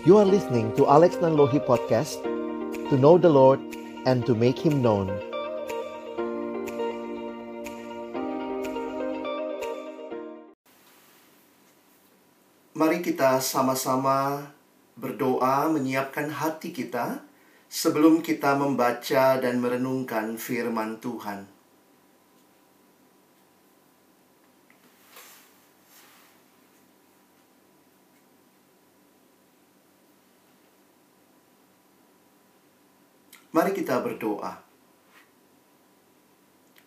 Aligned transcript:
You 0.00 0.16
are 0.16 0.24
listening 0.24 0.72
to 0.80 0.88
Alex 0.88 1.20
Nanlohi 1.20 1.60
Podcast 1.60 2.24
To 2.88 2.96
know 2.96 3.20
the 3.20 3.28
Lord 3.28 3.60
and 4.08 4.24
to 4.24 4.32
make 4.32 4.56
Him 4.56 4.80
known 4.80 5.12
Mari 12.72 13.04
kita 13.04 13.44
sama-sama 13.44 14.48
berdoa 14.96 15.68
menyiapkan 15.68 16.32
hati 16.32 16.72
kita 16.72 17.20
sebelum 17.68 18.24
kita 18.24 18.56
membaca 18.56 19.36
dan 19.36 19.60
merenungkan 19.60 20.40
firman 20.40 20.96
Tuhan. 20.96 21.59
Mari 33.50 33.74
kita 33.74 33.98
berdoa. 33.98 34.62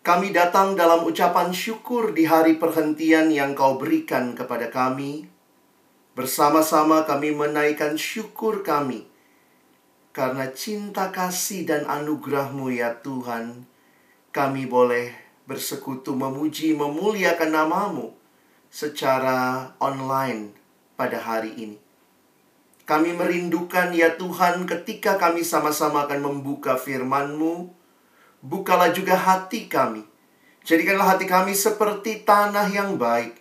Kami 0.04 0.32
datang 0.32 0.80
dalam 0.80 1.04
ucapan 1.04 1.52
syukur 1.52 2.16
di 2.16 2.24
hari 2.24 2.56
perhentian 2.56 3.32
yang 3.32 3.52
Kau 3.52 3.76
berikan 3.76 4.32
kepada 4.32 4.72
kami. 4.72 5.28
Bersama-sama 6.16 7.04
kami 7.04 7.36
menaikkan 7.36 8.00
syukur 8.00 8.64
kami 8.64 9.04
karena 10.14 10.54
cinta 10.54 11.10
kasih 11.10 11.68
dan 11.68 11.84
anugerah-Mu 11.90 12.72
ya 12.72 12.96
Tuhan. 13.02 13.68
Kami 14.32 14.64
boleh 14.70 15.12
bersekutu 15.44 16.16
memuji 16.16 16.72
memuliakan 16.78 17.52
namamu 17.52 18.16
secara 18.72 19.74
online 19.84 20.56
pada 20.96 21.20
hari 21.20 21.52
ini. 21.60 21.83
Kami 22.84 23.16
merindukan 23.16 23.96
ya 23.96 24.20
Tuhan 24.20 24.68
ketika 24.68 25.16
kami 25.16 25.48
sama-sama 25.48 26.04
akan 26.04 26.20
membuka 26.20 26.76
firman-Mu. 26.76 27.72
Bukalah 28.44 28.92
juga 28.92 29.16
hati 29.16 29.72
kami. 29.72 30.04
Jadikanlah 30.68 31.16
hati 31.16 31.24
kami 31.24 31.56
seperti 31.56 32.28
tanah 32.28 32.68
yang 32.68 33.00
baik. 33.00 33.40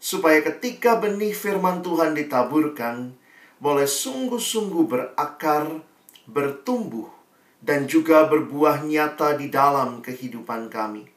Supaya 0.00 0.40
ketika 0.40 0.96
benih 0.96 1.36
firman 1.36 1.84
Tuhan 1.84 2.16
ditaburkan, 2.16 3.12
boleh 3.60 3.84
sungguh-sungguh 3.84 4.84
berakar, 4.88 5.84
bertumbuh, 6.24 7.12
dan 7.58 7.90
juga 7.90 8.24
berbuah 8.24 8.86
nyata 8.86 9.34
di 9.34 9.50
dalam 9.50 10.00
kehidupan 10.00 10.70
kami. 10.70 11.10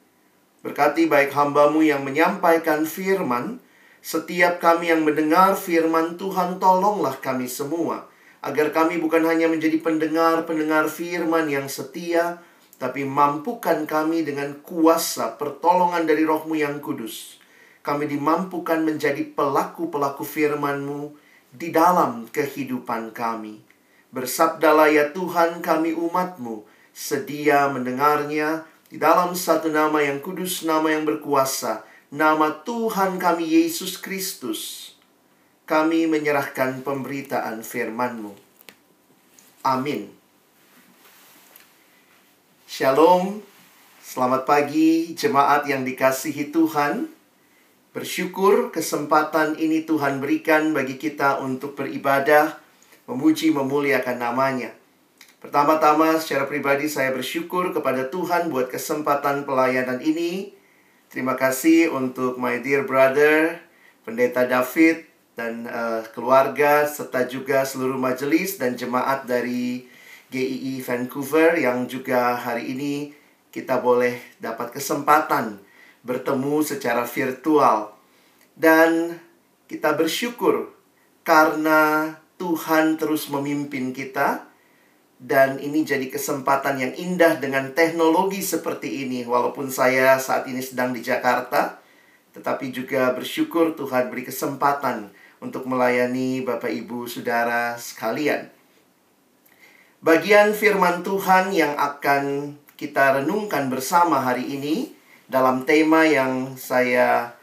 Berkati 0.66 1.06
baik 1.06 1.32
hambamu 1.34 1.86
yang 1.86 2.04
menyampaikan 2.04 2.84
firman, 2.84 3.62
setiap 4.02 4.58
kami 4.58 4.90
yang 4.90 5.06
mendengar 5.06 5.54
firman 5.54 6.18
Tuhan, 6.18 6.58
tolonglah 6.58 7.22
kami 7.22 7.46
semua, 7.46 8.10
agar 8.42 8.74
kami 8.74 8.98
bukan 8.98 9.22
hanya 9.30 9.46
menjadi 9.46 9.78
pendengar-pendengar 9.78 10.90
firman 10.90 11.46
yang 11.46 11.70
setia, 11.70 12.42
tapi 12.82 13.06
mampukan 13.06 13.86
kami 13.86 14.26
dengan 14.26 14.58
kuasa 14.66 15.38
pertolongan 15.38 16.10
dari 16.10 16.26
rohmu 16.26 16.58
yang 16.58 16.82
kudus. 16.82 17.38
Kami 17.86 18.10
dimampukan 18.10 18.82
menjadi 18.82 19.22
pelaku-pelaku 19.38 20.26
firman-Mu 20.26 21.14
di 21.54 21.70
dalam 21.70 22.26
kehidupan 22.26 23.14
kami. 23.14 23.62
Bersabdalah 24.10 24.90
ya 24.90 25.14
Tuhan 25.14 25.62
kami 25.62 25.94
umat-Mu, 25.94 26.66
sedia 26.90 27.70
mendengarnya 27.70 28.66
di 28.90 28.98
dalam 28.98 29.38
satu 29.38 29.70
nama 29.70 30.02
yang 30.02 30.18
kudus, 30.18 30.66
nama 30.66 30.90
yang 30.90 31.06
berkuasa, 31.06 31.86
nama 32.12 32.52
Tuhan 32.68 33.16
kami 33.16 33.48
Yesus 33.48 33.96
Kristus, 33.96 34.92
kami 35.64 36.12
menyerahkan 36.12 36.84
pemberitaan 36.84 37.64
firman-Mu. 37.64 38.36
Amin. 39.64 40.12
Shalom, 42.68 43.40
selamat 44.04 44.44
pagi 44.44 45.16
jemaat 45.16 45.64
yang 45.72 45.88
dikasihi 45.88 46.52
Tuhan. 46.52 47.08
Bersyukur 47.96 48.76
kesempatan 48.76 49.56
ini 49.56 49.88
Tuhan 49.88 50.20
berikan 50.20 50.76
bagi 50.76 51.00
kita 51.00 51.40
untuk 51.40 51.80
beribadah, 51.80 52.60
memuji, 53.08 53.56
memuliakan 53.56 54.20
namanya. 54.20 54.76
Pertama-tama 55.40 56.20
secara 56.20 56.48
pribadi 56.48 56.92
saya 56.92 57.16
bersyukur 57.16 57.72
kepada 57.72 58.08
Tuhan 58.12 58.52
buat 58.52 58.68
kesempatan 58.68 59.48
pelayanan 59.48 60.04
ini. 60.04 60.61
Terima 61.12 61.36
kasih 61.36 61.92
untuk 61.92 62.40
my 62.40 62.64
dear 62.64 62.88
brother, 62.88 63.60
Pendeta 64.08 64.48
David, 64.48 65.04
dan 65.36 65.68
uh, 65.68 66.08
keluarga, 66.16 66.88
serta 66.88 67.28
juga 67.28 67.68
seluruh 67.68 68.00
majelis 68.00 68.56
dan 68.56 68.80
jemaat 68.80 69.28
dari 69.28 69.92
GII 70.32 70.80
Vancouver 70.80 71.60
yang 71.60 71.84
juga 71.92 72.40
hari 72.40 72.72
ini 72.72 73.12
kita 73.52 73.84
boleh 73.84 74.24
dapat 74.40 74.72
kesempatan 74.72 75.60
bertemu 76.08 76.64
secara 76.64 77.04
virtual. 77.04 77.92
Dan 78.56 79.20
kita 79.68 79.92
bersyukur 80.00 80.72
karena 81.28 82.16
Tuhan 82.40 82.96
terus 82.96 83.28
memimpin 83.28 83.92
kita 83.92 84.48
dan 85.22 85.62
ini 85.62 85.86
jadi 85.86 86.10
kesempatan 86.10 86.82
yang 86.82 86.94
indah 86.98 87.38
dengan 87.38 87.78
teknologi 87.78 88.42
seperti 88.42 89.06
ini 89.06 89.22
walaupun 89.22 89.70
saya 89.70 90.18
saat 90.18 90.50
ini 90.50 90.66
sedang 90.66 90.98
di 90.98 91.06
Jakarta 91.06 91.78
tetapi 92.34 92.74
juga 92.74 93.14
bersyukur 93.14 93.78
Tuhan 93.78 94.10
beri 94.10 94.26
kesempatan 94.26 95.14
untuk 95.44 95.70
melayani 95.70 96.42
Bapak 96.42 96.74
Ibu 96.74 97.06
Saudara 97.06 97.76
sekalian. 97.76 98.50
Bagian 100.02 100.58
firman 100.58 101.06
Tuhan 101.06 101.54
yang 101.54 101.78
akan 101.78 102.56
kita 102.74 103.22
renungkan 103.22 103.70
bersama 103.70 104.26
hari 104.26 104.58
ini 104.58 104.90
dalam 105.30 105.70
tema 105.70 106.02
yang 106.10 106.58
saya 106.58 107.38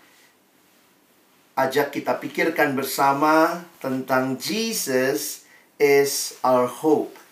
ajak 1.54 1.94
kita 1.94 2.18
pikirkan 2.18 2.74
bersama 2.74 3.62
tentang 3.78 4.34
Jesus 4.38 5.46
is 5.78 6.34
our 6.42 6.66
hope. 6.66 7.27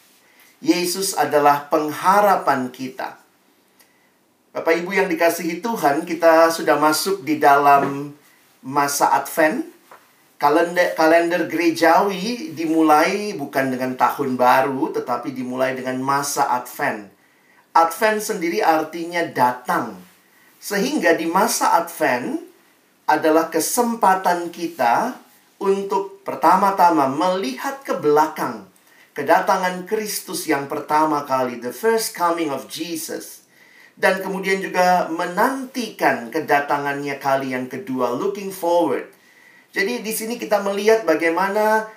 Yesus 0.64 1.12
adalah 1.12 1.68
pengharapan 1.68 2.72
kita. 2.72 3.20
Bapak 4.56 4.72
Ibu 4.72 4.88
yang 4.96 5.08
dikasihi 5.12 5.60
Tuhan, 5.60 6.08
kita 6.08 6.48
sudah 6.48 6.80
masuk 6.80 7.20
di 7.28 7.36
dalam 7.36 8.16
masa 8.64 9.12
Advent. 9.12 9.68
Kalender, 10.40 10.96
kalender 10.96 11.48
gerejawi 11.48 12.56
dimulai 12.56 13.36
bukan 13.36 13.72
dengan 13.72 13.96
tahun 13.96 14.36
baru, 14.36 14.96
tetapi 14.96 15.32
dimulai 15.32 15.76
dengan 15.76 16.00
masa 16.00 16.48
Advent. 16.56 17.08
Advent 17.76 18.20
sendiri 18.24 18.64
artinya 18.64 19.28
datang. 19.28 19.92
Sehingga 20.56 21.12
di 21.20 21.28
masa 21.28 21.76
Advent 21.76 22.40
adalah 23.04 23.52
kesempatan 23.52 24.48
kita 24.48 25.20
untuk 25.60 26.24
pertama-tama 26.24 27.12
melihat 27.12 27.84
ke 27.84 27.92
belakang 27.96 28.64
kedatangan 29.16 29.88
Kristus 29.88 30.44
yang 30.44 30.68
pertama 30.68 31.24
kali, 31.24 31.56
the 31.56 31.72
first 31.72 32.12
coming 32.12 32.52
of 32.52 32.68
Jesus. 32.68 33.48
Dan 33.96 34.20
kemudian 34.20 34.60
juga 34.60 35.08
menantikan 35.08 36.28
kedatangannya 36.28 37.16
kali 37.16 37.56
yang 37.56 37.64
kedua, 37.64 38.12
looking 38.12 38.52
forward. 38.52 39.08
Jadi 39.72 40.04
di 40.04 40.12
sini 40.12 40.36
kita 40.36 40.60
melihat 40.60 41.08
bagaimana 41.08 41.88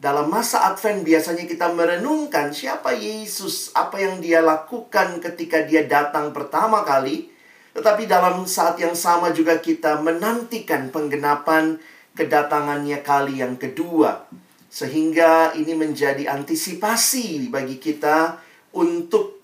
dalam 0.00 0.32
masa 0.32 0.64
Advent 0.72 1.04
biasanya 1.04 1.44
kita 1.44 1.76
merenungkan 1.76 2.56
siapa 2.56 2.96
Yesus, 2.96 3.68
apa 3.76 4.00
yang 4.00 4.24
dia 4.24 4.40
lakukan 4.40 5.20
ketika 5.20 5.60
dia 5.68 5.84
datang 5.84 6.32
pertama 6.32 6.88
kali. 6.88 7.28
Tetapi 7.76 8.08
dalam 8.08 8.48
saat 8.48 8.80
yang 8.80 8.96
sama 8.96 9.28
juga 9.36 9.60
kita 9.60 10.00
menantikan 10.00 10.88
penggenapan 10.88 11.76
kedatangannya 12.16 13.04
kali 13.04 13.44
yang 13.44 13.60
kedua. 13.60 14.24
Sehingga 14.72 15.52
ini 15.52 15.76
menjadi 15.76 16.32
antisipasi 16.32 17.52
bagi 17.52 17.76
kita 17.76 18.40
untuk 18.72 19.36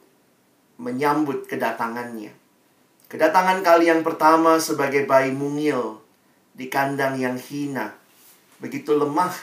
menyambut 0.81 1.45
kedatangannya. 1.45 2.33
Kedatangan 3.13 3.61
kali 3.61 3.93
yang 3.93 4.01
pertama 4.01 4.57
sebagai 4.57 5.05
bayi 5.05 5.37
mungil 5.37 6.01
di 6.57 6.73
kandang 6.73 7.21
yang 7.21 7.37
hina. 7.37 7.93
Begitu 8.57 8.97
lemah. 8.97 9.37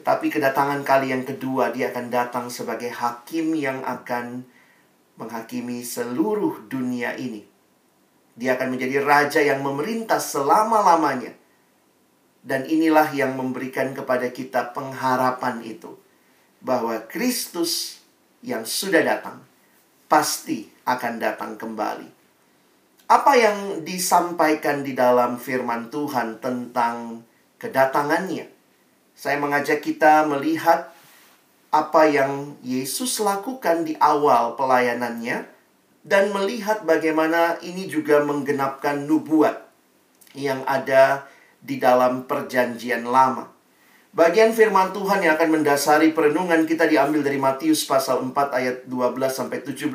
Tetapi 0.00 0.32
kedatangan 0.32 0.80
kali 0.88 1.12
yang 1.12 1.28
kedua 1.28 1.68
dia 1.68 1.92
akan 1.92 2.08
datang 2.08 2.48
sebagai 2.48 2.88
hakim 2.88 3.52
yang 3.52 3.84
akan 3.84 4.48
menghakimi 5.20 5.84
seluruh 5.84 6.64
dunia 6.72 7.12
ini. 7.20 7.44
Dia 8.40 8.56
akan 8.56 8.72
menjadi 8.72 9.04
raja 9.04 9.44
yang 9.44 9.60
memerintah 9.60 10.16
selama-lamanya 10.16 11.41
dan 12.42 12.66
inilah 12.66 13.14
yang 13.14 13.38
memberikan 13.38 13.94
kepada 13.94 14.28
kita 14.34 14.74
pengharapan 14.74 15.62
itu. 15.62 15.94
Bahwa 16.62 16.98
Kristus 17.10 18.02
yang 18.42 18.62
sudah 18.66 19.02
datang 19.02 19.42
pasti 20.10 20.68
akan 20.84 21.14
datang 21.18 21.54
kembali. 21.56 22.20
Apa 23.10 23.32
yang 23.34 23.82
disampaikan 23.82 24.86
di 24.86 24.94
dalam 24.94 25.38
firman 25.38 25.90
Tuhan 25.90 26.38
tentang 26.38 27.26
kedatangannya? 27.58 28.46
Saya 29.12 29.36
mengajak 29.38 29.82
kita 29.82 30.26
melihat 30.26 30.90
apa 31.72 32.04
yang 32.04 32.60
Yesus 32.60 33.16
lakukan 33.24 33.88
di 33.88 33.96
awal 33.96 34.60
pelayanannya 34.60 35.48
dan 36.04 36.34
melihat 36.34 36.84
bagaimana 36.84 37.56
ini 37.64 37.88
juga 37.88 38.20
menggenapkan 38.20 39.08
nubuat 39.08 39.64
yang 40.36 40.60
ada 40.68 41.24
di 41.62 41.78
dalam 41.78 42.26
perjanjian 42.26 43.06
lama. 43.06 43.48
Bagian 44.12 44.52
firman 44.52 44.92
Tuhan 44.92 45.24
yang 45.24 45.40
akan 45.40 45.62
mendasari 45.62 46.12
perenungan 46.12 46.68
kita 46.68 46.84
diambil 46.84 47.24
dari 47.24 47.40
Matius 47.40 47.88
pasal 47.88 48.20
4 48.20 48.52
ayat 48.52 48.76
12 48.84 49.16
sampai 49.32 49.64
17 49.64 49.88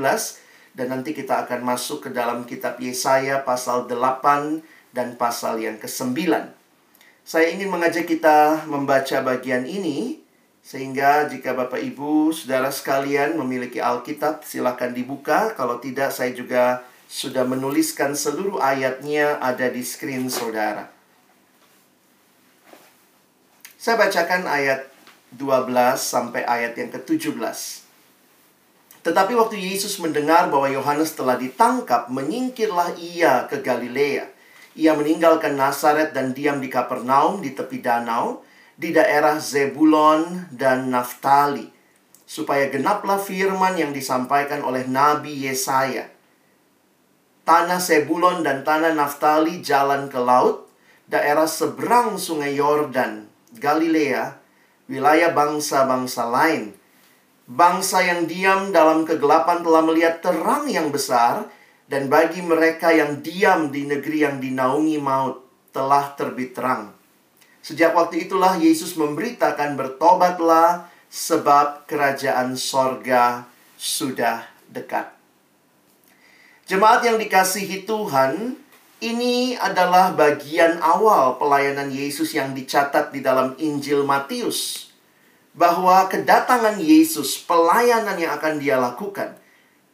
dan 0.73 0.89
nanti 0.89 1.13
kita 1.13 1.45
akan 1.45 1.61
masuk 1.61 2.07
ke 2.07 2.09
dalam 2.09 2.41
kitab 2.49 2.81
Yesaya 2.81 3.45
pasal 3.45 3.85
8 3.85 4.65
dan 4.89 5.13
pasal 5.21 5.61
yang 5.61 5.77
ke-9. 5.77 6.33
Saya 7.21 7.53
ingin 7.53 7.69
mengajak 7.69 8.09
kita 8.09 8.65
membaca 8.65 9.21
bagian 9.21 9.69
ini 9.69 10.25
sehingga 10.65 11.29
jika 11.29 11.53
Bapak 11.53 11.79
Ibu, 11.79 12.33
Saudara 12.33 12.73
sekalian 12.73 13.37
memiliki 13.37 13.79
Alkitab, 13.79 14.41
silakan 14.41 14.97
dibuka. 14.97 15.53
Kalau 15.53 15.77
tidak, 15.77 16.09
saya 16.09 16.33
juga 16.33 16.81
sudah 17.05 17.47
menuliskan 17.47 18.17
seluruh 18.17 18.59
ayatnya 18.59 19.39
ada 19.39 19.69
di 19.69 19.79
screen 19.85 20.27
Saudara. 20.27 20.96
Saya 23.87 24.03
bacakan 24.03 24.43
ayat 24.51 24.83
12 25.39 25.71
sampai 25.95 26.43
ayat 26.43 26.75
yang 26.75 26.91
ke-17. 26.91 27.39
Tetapi 28.99 29.31
waktu 29.31 29.63
Yesus 29.63 29.95
mendengar 30.03 30.51
bahwa 30.51 30.67
Yohanes 30.67 31.15
telah 31.15 31.39
ditangkap, 31.39 32.11
menyingkirlah 32.11 32.99
ia 32.99 33.47
ke 33.47 33.63
Galilea. 33.63 34.27
Ia 34.75 34.91
meninggalkan 34.91 35.55
Nazaret 35.55 36.11
dan 36.11 36.35
diam 36.35 36.59
di 36.59 36.67
Kapernaum 36.67 37.39
di 37.39 37.55
tepi 37.55 37.79
danau 37.79 38.43
di 38.75 38.91
daerah 38.91 39.39
Zebulon 39.39 40.51
dan 40.51 40.91
Naftali, 40.91 41.71
supaya 42.27 42.67
genaplah 42.67 43.23
firman 43.23 43.79
yang 43.79 43.95
disampaikan 43.95 44.67
oleh 44.67 44.83
Nabi 44.83 45.47
Yesaya. 45.47 46.11
Tanah 47.47 47.79
Zebulon 47.79 48.43
dan 48.43 48.67
tanah 48.67 48.91
Naftali 48.91 49.63
jalan 49.63 50.11
ke 50.11 50.19
laut, 50.19 50.67
daerah 51.07 51.47
seberang 51.47 52.19
sungai 52.19 52.51
Yordan, 52.51 53.26
Galilea, 53.57 54.37
wilayah 54.87 55.33
bangsa-bangsa 55.35 56.23
lain. 56.29 56.73
Bangsa 57.47 58.03
yang 58.03 58.27
diam 58.27 58.75
dalam 58.75 59.07
kegelapan 59.07 59.63
telah 59.63 59.83
melihat 59.83 60.19
terang 60.19 60.67
yang 60.67 60.91
besar, 60.91 61.47
dan 61.87 62.11
bagi 62.11 62.43
mereka 62.43 62.91
yang 62.91 63.23
diam 63.23 63.71
di 63.71 63.87
negeri 63.87 64.27
yang 64.27 64.43
dinaungi 64.43 64.99
maut 64.99 65.47
telah 65.71 66.11
terbit 66.19 66.51
terang. 66.51 66.91
Sejak 67.63 67.95
waktu 67.95 68.27
itulah 68.27 68.59
Yesus 68.59 68.95
memberitakan 68.99 69.79
bertobatlah 69.79 70.87
sebab 71.07 71.87
kerajaan 71.87 72.59
sorga 72.59 73.47
sudah 73.79 74.43
dekat. 74.67 75.11
Jemaat 76.67 77.07
yang 77.07 77.15
dikasihi 77.15 77.87
Tuhan, 77.87 78.59
ini 78.97 79.53
adalah 79.53 80.17
bagian 80.17 80.81
awal 80.81 81.37
pelayanan 81.37 81.93
Yesus 81.93 82.33
yang 82.33 82.57
dicatat 82.57 83.13
di 83.13 83.21
dalam 83.21 83.53
Injil 83.61 84.01
Matius. 84.01 84.89
Bahwa 85.57 86.05
kedatangan 86.05 86.77
Yesus, 86.77 87.41
pelayanan 87.41 88.17
yang 88.17 88.37
akan 88.37 88.61
dia 88.61 88.77
lakukan, 88.77 89.37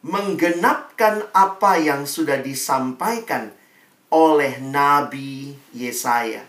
menggenapkan 0.03 1.23
apa 1.31 1.79
yang 1.79 2.03
sudah 2.03 2.43
disampaikan 2.43 3.55
oleh 4.11 4.59
Nabi 4.59 5.55
Yesaya. 5.71 6.43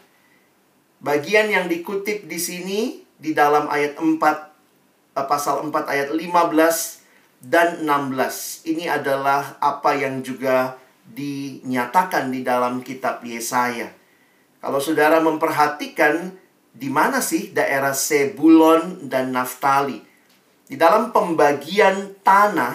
Bagian 0.98 1.50
yang 1.50 1.66
dikutip 1.70 2.26
di 2.26 2.38
sini 2.42 2.80
di 3.14 3.30
dalam 3.30 3.70
ayat 3.70 3.98
4 3.98 4.18
eh, 5.14 5.26
pasal 5.26 5.62
4 5.62 5.70
ayat 5.86 6.08
15 6.10 6.26
dan 7.44 7.86
16. 7.86 8.66
Ini 8.66 8.90
adalah 8.90 9.54
apa 9.62 9.94
yang 9.94 10.26
juga 10.26 10.74
dinyatakan 11.12 12.32
di 12.32 12.40
dalam 12.40 12.80
kitab 12.80 13.20
Yesaya. 13.20 13.92
Kalau 14.62 14.80
saudara 14.80 15.20
memperhatikan 15.20 16.32
di 16.72 16.88
mana 16.88 17.20
sih 17.20 17.52
daerah 17.52 17.92
Sebulon 17.92 19.06
dan 19.06 19.36
Naftali? 19.36 20.00
Di 20.64 20.80
dalam 20.80 21.12
pembagian 21.12 22.16
tanah, 22.24 22.72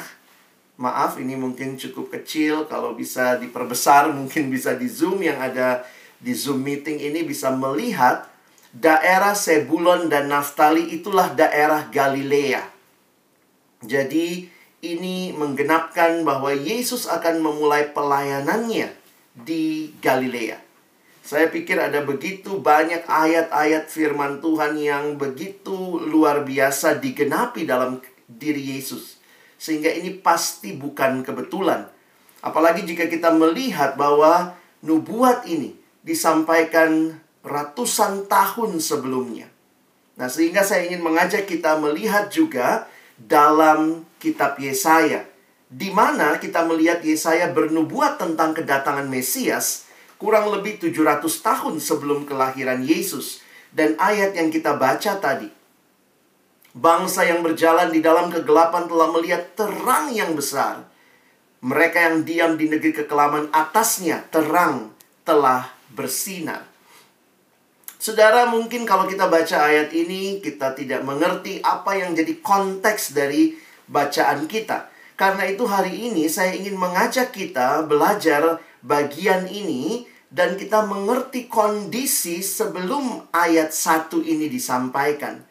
maaf 0.77 1.17
ini 1.17 1.33
mungkin 1.33 1.75
cukup 1.75 2.13
kecil, 2.21 2.69
kalau 2.69 2.93
bisa 2.93 3.41
diperbesar 3.41 4.13
mungkin 4.13 4.53
bisa 4.53 4.77
di 4.77 4.85
zoom 4.85 5.25
yang 5.25 5.41
ada 5.41 5.81
di 6.19 6.35
Zoom 6.35 6.61
meeting 6.67 6.99
ini 6.99 7.23
bisa 7.23 7.47
melihat 7.49 8.27
daerah 8.75 9.33
Sebulon 9.33 10.11
dan 10.11 10.27
Naftali 10.27 10.91
itulah 10.93 11.31
daerah 11.31 11.87
Galilea. 11.87 12.61
Jadi 13.79 14.51
ini 14.79 15.35
menggenapkan 15.35 16.23
bahwa 16.23 16.55
Yesus 16.55 17.07
akan 17.11 17.43
memulai 17.43 17.91
pelayanannya 17.91 18.95
di 19.35 19.91
Galilea. 19.99 20.59
Saya 21.19 21.51
pikir 21.51 21.77
ada 21.77 22.01
begitu 22.01 22.57
banyak 22.57 23.05
ayat-ayat 23.05 23.85
firman 23.85 24.41
Tuhan 24.41 24.79
yang 24.81 25.19
begitu 25.19 26.01
luar 26.01 26.41
biasa 26.41 26.97
digenapi 26.97 27.69
dalam 27.69 28.01
diri 28.25 28.73
Yesus. 28.73 29.21
Sehingga 29.59 29.93
ini 29.93 30.15
pasti 30.17 30.73
bukan 30.73 31.21
kebetulan. 31.21 31.85
Apalagi 32.39 32.87
jika 32.87 33.05
kita 33.05 33.29
melihat 33.35 33.99
bahwa 33.99 34.57
nubuat 34.81 35.45
ini 35.45 35.75
disampaikan 36.01 37.19
ratusan 37.45 38.25
tahun 38.25 38.79
sebelumnya. 38.79 39.51
Nah, 40.17 40.27
sehingga 40.27 40.65
saya 40.65 40.87
ingin 40.87 41.03
mengajak 41.03 41.45
kita 41.45 41.77
melihat 41.77 42.31
juga 42.31 42.89
dalam 43.19 44.08
kitab 44.19 44.60
Yesaya, 44.60 45.25
di 45.71 45.89
mana 45.89 46.38
kita 46.38 46.68
melihat 46.68 47.00
Yesaya 47.01 47.50
bernubuat 47.56 48.19
tentang 48.19 48.51
kedatangan 48.54 49.07
Mesias 49.07 49.89
kurang 50.19 50.51
lebih 50.51 50.77
700 50.83 51.24
tahun 51.24 51.80
sebelum 51.80 52.27
kelahiran 52.27 52.83
Yesus. 52.83 53.42
Dan 53.71 53.95
ayat 54.01 54.36
yang 54.36 54.51
kita 54.51 54.75
baca 54.75 55.21
tadi, 55.21 55.48
bangsa 56.75 57.25
yang 57.25 57.45
berjalan 57.45 57.94
di 57.94 58.01
dalam 58.01 58.27
kegelapan 58.33 58.89
telah 58.89 59.10
melihat 59.13 59.56
terang 59.56 60.10
yang 60.12 60.33
besar. 60.33 60.89
Mereka 61.60 61.98
yang 61.98 62.18
diam 62.25 62.51
di 62.57 62.65
negeri 62.65 63.04
kekelaman 63.04 63.54
atasnya, 63.54 64.25
terang 64.33 64.89
telah 65.22 65.69
bersinar. 65.94 66.65
Saudara, 68.00 68.48
mungkin 68.48 68.88
kalau 68.88 69.05
kita 69.05 69.27
baca 69.27 69.70
ayat 69.70 69.91
ini, 69.91 70.39
kita 70.39 70.72
tidak 70.72 71.03
mengerti 71.03 71.60
apa 71.60 72.00
yang 72.00 72.15
jadi 72.15 72.32
konteks 72.39 73.12
dari 73.12 73.60
bacaan 73.89 74.46
kita. 74.46 74.88
Karena 75.19 75.43
itu 75.50 75.67
hari 75.67 76.08
ini 76.13 76.31
saya 76.31 76.55
ingin 76.55 76.79
mengajak 76.79 77.36
kita 77.36 77.84
belajar 77.84 78.62
bagian 78.79 79.50
ini 79.51 80.08
dan 80.31 80.55
kita 80.55 80.86
mengerti 80.86 81.50
kondisi 81.50 82.39
sebelum 82.39 83.27
ayat 83.34 83.75
satu 83.75 84.22
ini 84.24 84.48
disampaikan. 84.48 85.43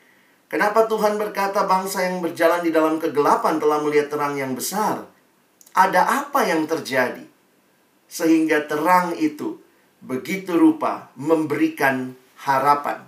Kenapa 0.49 0.89
Tuhan 0.89 1.21
berkata 1.21 1.69
bangsa 1.69 2.09
yang 2.09 2.25
berjalan 2.25 2.65
di 2.65 2.73
dalam 2.73 2.97
kegelapan 2.97 3.61
telah 3.61 3.85
melihat 3.85 4.09
terang 4.09 4.41
yang 4.41 4.57
besar? 4.57 5.05
Ada 5.77 6.25
apa 6.25 6.49
yang 6.49 6.65
terjadi? 6.65 7.29
Sehingga 8.09 8.65
terang 8.65 9.13
itu 9.21 9.61
begitu 10.01 10.57
rupa 10.57 11.13
memberikan 11.21 12.17
harapan. 12.41 13.05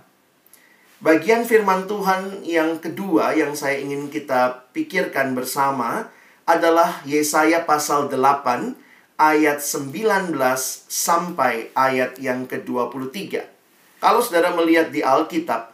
Bagian 1.01 1.49
firman 1.49 1.89
Tuhan 1.89 2.45
yang 2.45 2.77
kedua 2.77 3.33
yang 3.33 3.57
saya 3.57 3.81
ingin 3.81 4.13
kita 4.13 4.69
pikirkan 4.69 5.33
bersama 5.33 6.13
adalah 6.45 7.01
Yesaya 7.09 7.65
pasal 7.65 8.05
8 8.05 8.77
ayat 9.17 9.65
19 9.65 10.37
sampai 10.85 11.73
ayat 11.73 12.21
yang 12.21 12.45
ke-23. 12.45 13.41
Kalau 13.97 14.21
saudara 14.21 14.53
melihat 14.53 14.93
di 14.93 15.01
Alkitab, 15.01 15.73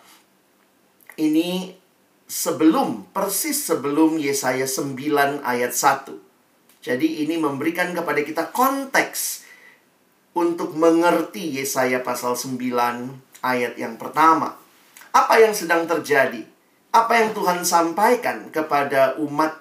ini 1.20 1.76
sebelum, 2.24 3.12
persis 3.12 3.68
sebelum 3.68 4.16
Yesaya 4.16 4.64
9 4.64 5.44
ayat 5.44 5.76
1. 5.76 6.24
Jadi 6.80 7.28
ini 7.28 7.36
memberikan 7.36 7.92
kepada 7.92 8.24
kita 8.24 8.48
konteks 8.56 9.44
untuk 10.40 10.72
mengerti 10.80 11.60
Yesaya 11.60 12.00
pasal 12.00 12.40
9 12.40 12.64
ayat 13.44 13.76
yang 13.76 14.00
pertama. 14.00 14.67
Apa 15.18 15.42
yang 15.42 15.50
sedang 15.50 15.90
terjadi? 15.90 16.46
Apa 16.94 17.18
yang 17.18 17.34
Tuhan 17.34 17.66
sampaikan 17.66 18.54
kepada 18.54 19.18
umat 19.18 19.58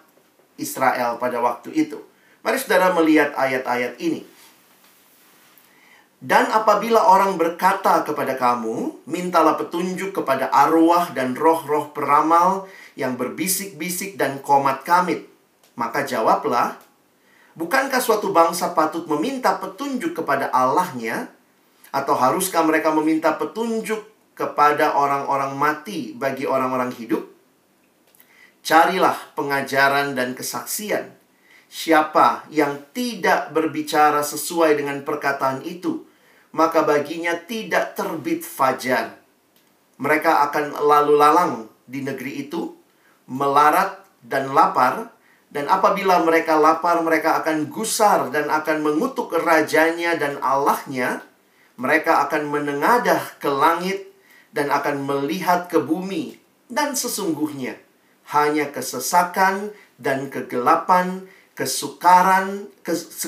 Israel 0.61 1.17
pada 1.17 1.41
waktu 1.41 1.73
itu? 1.73 1.97
Mari 2.45 2.61
saudara 2.61 2.93
melihat 2.93 3.33
ayat-ayat 3.33 3.97
ini. 3.97 4.21
Dan 6.21 6.53
apabila 6.53 7.09
orang 7.09 7.41
berkata 7.41 8.05
kepada 8.05 8.37
kamu, 8.37 9.01
mintalah 9.09 9.57
petunjuk 9.57 10.13
kepada 10.13 10.53
arwah 10.53 11.09
dan 11.17 11.33
roh-roh 11.33 11.89
peramal 11.97 12.69
yang 12.93 13.17
berbisik-bisik 13.17 14.21
dan 14.21 14.45
komat 14.45 14.85
kamit. 14.85 15.25
Maka 15.73 16.05
jawablah, 16.05 16.77
Bukankah 17.57 18.05
suatu 18.05 18.37
bangsa 18.37 18.77
patut 18.77 19.09
meminta 19.09 19.57
petunjuk 19.57 20.13
kepada 20.13 20.53
Allahnya? 20.53 21.33
Atau 21.89 22.13
haruskah 22.13 22.61
mereka 22.61 22.93
meminta 22.93 23.33
petunjuk 23.33 24.16
kepada 24.37 24.93
orang-orang 24.95 25.57
mati 25.57 26.13
bagi 26.13 26.45
orang-orang 26.45 26.93
hidup? 26.93 27.25
Carilah 28.61 29.17
pengajaran 29.33 30.13
dan 30.13 30.37
kesaksian. 30.37 31.17
Siapa 31.67 32.47
yang 32.53 32.87
tidak 32.95 33.51
berbicara 33.51 34.23
sesuai 34.23 34.79
dengan 34.79 35.03
perkataan 35.03 35.65
itu, 35.67 36.07
maka 36.55 36.87
baginya 36.87 37.35
tidak 37.35 37.99
terbit 37.99 38.47
fajar. 38.47 39.19
Mereka 39.97 40.53
akan 40.53 40.79
lalu 40.85 41.15
lalang 41.17 41.53
di 41.89 42.05
negeri 42.05 42.47
itu, 42.47 42.77
melarat 43.27 44.05
dan 44.23 44.53
lapar, 44.53 45.17
dan 45.51 45.71
apabila 45.71 46.21
mereka 46.21 46.59
lapar, 46.59 47.01
mereka 47.01 47.41
akan 47.41 47.71
gusar 47.73 48.29
dan 48.35 48.51
akan 48.51 48.83
mengutuk 48.83 49.33
rajanya 49.41 50.19
dan 50.19 50.37
Allahnya. 50.43 51.23
Mereka 51.77 52.29
akan 52.29 52.49
menengadah 52.51 53.37
ke 53.41 53.49
langit 53.53 54.16
dan 54.55 54.71
akan 54.71 55.07
melihat 55.07 55.67
ke 55.71 55.81
bumi. 55.81 56.39
Dan 56.67 56.99
sesungguhnya 56.99 57.79
hanya 58.35 58.75
kesesakan 58.75 59.71
dan 60.03 60.29
kegelapan, 60.29 61.31
kesukaran, 61.55 62.67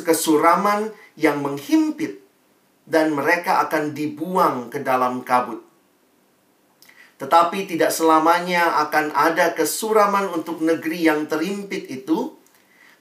kesuraman 0.02 0.90
yang 1.14 1.40
menghimpit. 1.40 2.20
Dan 2.88 3.12
mereka 3.12 3.62
akan 3.68 3.92
dibuang 3.92 4.72
ke 4.72 4.80
dalam 4.80 5.20
kabut. 5.20 5.60
Tetapi 7.18 7.66
tidak 7.66 7.90
selamanya 7.90 8.78
akan 8.88 9.10
ada 9.10 9.52
kesuraman 9.52 10.30
untuk 10.30 10.62
negeri 10.62 11.02
yang 11.04 11.26
terimpit 11.26 11.90
itu. 11.90 12.38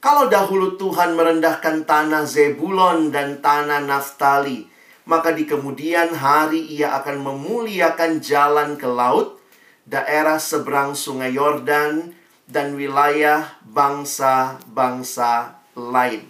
Kalau 0.02 0.26
dahulu 0.26 0.76
Tuhan 0.76 1.14
merendahkan 1.14 1.86
tanah 1.86 2.26
Zebulon 2.26 3.14
dan 3.14 3.40
tanah 3.42 3.86
Naftali, 3.86 4.66
maka 5.08 5.32
di 5.32 5.48
kemudian 5.48 6.12
hari 6.12 6.68
ia 6.68 7.00
akan 7.00 7.24
memuliakan 7.24 8.20
jalan 8.20 8.76
ke 8.76 8.86
laut, 8.86 9.40
daerah 9.88 10.36
seberang 10.36 10.94
sungai 10.94 11.32
Yordan, 11.32 12.12
dan 12.44 12.76
wilayah 12.76 13.56
bangsa-bangsa 13.64 15.64
lain. 15.76 16.28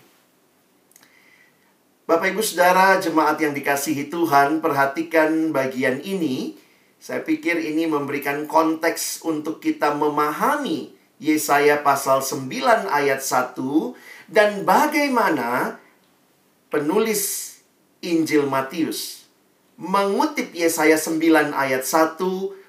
Bapak 2.07 2.31
Ibu 2.31 2.39
Saudara, 2.39 3.01
jemaat 3.01 3.35
yang 3.41 3.51
dikasihi 3.51 4.07
Tuhan, 4.07 4.63
perhatikan 4.63 5.51
bagian 5.51 5.99
ini 5.99 6.55
saya 6.97 7.21
pikir 7.21 7.61
ini 7.61 7.85
memberikan 7.85 8.49
konteks 8.49 9.21
untuk 9.21 9.61
kita 9.61 9.93
memahami 9.93 10.97
Yesaya 11.17 11.81
pasal 11.81 12.21
9 12.21 12.89
ayat 12.89 13.21
1 13.21 13.57
dan 14.29 14.65
bagaimana 14.65 15.81
penulis 16.69 17.56
Injil 18.01 18.45
Matius 18.45 19.27
mengutip 19.77 20.57
Yesaya 20.57 20.97
9 20.97 21.53
ayat 21.53 21.85
1 21.85 22.17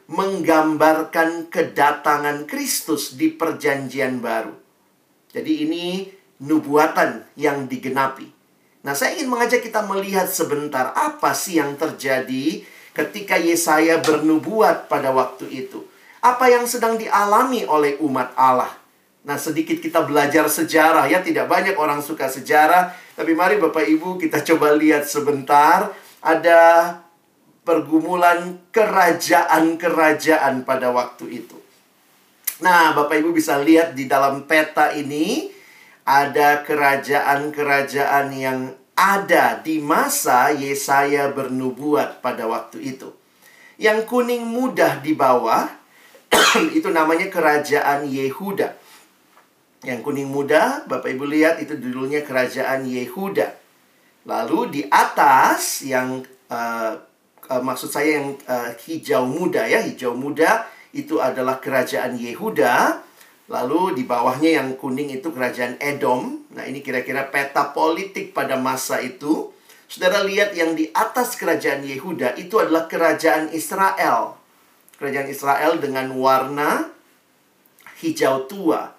menggambarkan 0.08 1.52
kedatangan 1.52 2.48
Kristus 2.48 3.16
di 3.16 3.32
perjanjian 3.32 4.20
baru. 4.24 4.56
Jadi 5.32 5.68
ini 5.68 6.08
nubuatan 6.40 7.28
yang 7.36 7.68
digenapi. 7.68 8.24
Nah, 8.84 8.96
saya 8.96 9.20
ingin 9.20 9.28
mengajak 9.28 9.60
kita 9.60 9.84
melihat 9.84 10.30
sebentar 10.30 10.96
apa 10.96 11.36
sih 11.36 11.60
yang 11.60 11.76
terjadi 11.76 12.64
ketika 12.96 13.36
Yesaya 13.36 14.00
bernubuat 14.00 14.88
pada 14.88 15.12
waktu 15.12 15.44
itu. 15.50 15.84
Apa 16.24 16.48
yang 16.48 16.64
sedang 16.64 16.96
dialami 16.96 17.68
oleh 17.68 18.00
umat 18.00 18.32
Allah. 18.32 18.72
Nah, 19.28 19.36
sedikit 19.36 19.76
kita 19.76 20.08
belajar 20.08 20.48
sejarah 20.48 21.04
ya, 21.04 21.20
tidak 21.20 21.52
banyak 21.52 21.76
orang 21.76 22.00
suka 22.00 22.32
sejarah, 22.32 22.96
tapi 23.18 23.34
mari 23.34 23.58
Bapak 23.58 23.82
Ibu 23.82 24.14
kita 24.14 24.46
coba 24.46 24.78
lihat 24.78 25.02
sebentar 25.02 25.90
ada 26.22 26.94
pergumulan 27.66 28.62
kerajaan-kerajaan 28.70 30.62
pada 30.62 30.94
waktu 30.94 31.42
itu. 31.42 31.58
Nah, 32.62 32.94
Bapak 32.94 33.18
Ibu 33.18 33.34
bisa 33.34 33.58
lihat 33.58 33.98
di 33.98 34.06
dalam 34.06 34.46
peta 34.46 34.94
ini 34.94 35.50
ada 36.06 36.62
kerajaan-kerajaan 36.62 38.30
yang 38.38 38.70
ada 38.94 39.58
di 39.66 39.82
masa 39.82 40.54
Yesaya 40.54 41.34
bernubuat 41.34 42.22
pada 42.22 42.46
waktu 42.46 42.94
itu. 42.94 43.10
Yang 43.82 44.06
kuning 44.06 44.46
mudah 44.46 45.02
di 45.02 45.18
bawah 45.18 45.66
itu 46.78 46.86
namanya 46.86 47.26
kerajaan 47.26 48.06
Yehuda. 48.06 48.77
Yang 49.86 50.10
kuning 50.10 50.26
muda, 50.26 50.82
Bapak 50.90 51.06
Ibu 51.06 51.22
lihat 51.22 51.62
itu 51.62 51.78
dulunya 51.78 52.26
kerajaan 52.26 52.82
Yehuda. 52.82 53.54
Lalu 54.26 54.58
di 54.74 54.82
atas 54.90 55.86
yang 55.86 56.26
uh, 56.50 56.98
uh, 57.46 57.62
maksud 57.62 57.86
saya 57.86 58.18
yang 58.18 58.34
uh, 58.50 58.74
hijau 58.74 59.22
muda 59.22 59.70
ya, 59.70 59.78
hijau 59.78 60.18
muda 60.18 60.66
itu 60.90 61.22
adalah 61.22 61.62
kerajaan 61.62 62.18
Yehuda. 62.18 63.06
Lalu 63.48 63.96
di 63.96 64.04
bawahnya 64.04 64.60
yang 64.60 64.68
kuning 64.74 65.14
itu 65.14 65.30
kerajaan 65.30 65.78
Edom. 65.78 66.42
Nah, 66.52 66.66
ini 66.66 66.82
kira-kira 66.82 67.30
peta 67.30 67.70
politik 67.70 68.34
pada 68.34 68.58
masa 68.58 68.98
itu. 68.98 69.54
Saudara 69.88 70.20
lihat 70.26 70.52
yang 70.52 70.76
di 70.76 70.90
atas 70.92 71.38
kerajaan 71.38 71.86
Yehuda 71.86 72.36
itu 72.36 72.60
adalah 72.60 72.90
kerajaan 72.90 73.54
Israel. 73.54 74.36
Kerajaan 75.00 75.30
Israel 75.30 75.80
dengan 75.80 76.12
warna 76.18 76.90
hijau 78.02 78.44
tua. 78.50 78.97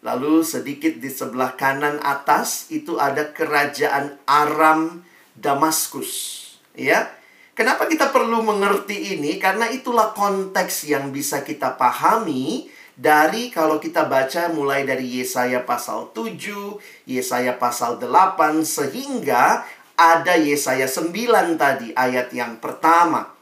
Lalu 0.00 0.40
sedikit 0.40 0.96
di 0.96 1.12
sebelah 1.12 1.52
kanan 1.60 2.00
atas 2.00 2.72
itu 2.72 2.96
ada 2.96 3.36
kerajaan 3.36 4.16
Aram 4.24 5.04
Damaskus. 5.36 6.40
Ya. 6.72 7.12
Kenapa 7.52 7.84
kita 7.84 8.08
perlu 8.08 8.40
mengerti 8.40 9.20
ini? 9.20 9.36
Karena 9.36 9.68
itulah 9.68 10.16
konteks 10.16 10.88
yang 10.88 11.12
bisa 11.12 11.44
kita 11.44 11.76
pahami 11.76 12.72
dari 12.96 13.52
kalau 13.52 13.76
kita 13.76 14.08
baca 14.08 14.48
mulai 14.48 14.88
dari 14.88 15.20
Yesaya 15.20 15.68
pasal 15.68 16.16
7, 16.16 16.80
Yesaya 17.04 17.60
pasal 17.60 18.00
8 18.00 18.64
sehingga 18.64 19.68
ada 20.00 20.34
Yesaya 20.40 20.88
9 20.88 21.60
tadi 21.60 21.92
ayat 21.92 22.32
yang 22.32 22.56
pertama. 22.56 23.36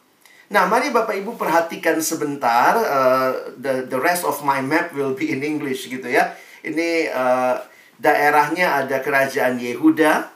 Nah, 0.49 0.65
mari 0.67 0.91
Bapak 0.91 1.15
Ibu 1.15 1.39
perhatikan 1.39 2.01
sebentar 2.01 2.73
uh, 2.75 3.53
the 3.61 3.85
the 3.87 4.01
rest 4.01 4.25
of 4.25 4.41
my 4.43 4.65
map 4.65 4.91
will 4.97 5.13
be 5.13 5.31
in 5.31 5.45
English 5.45 5.87
gitu 5.87 6.09
ya. 6.09 6.35
Ini 6.65 7.11
uh, 7.13 7.57
daerahnya 7.99 8.85
ada 8.85 9.03
kerajaan 9.03 9.59
Yehuda. 9.59 10.31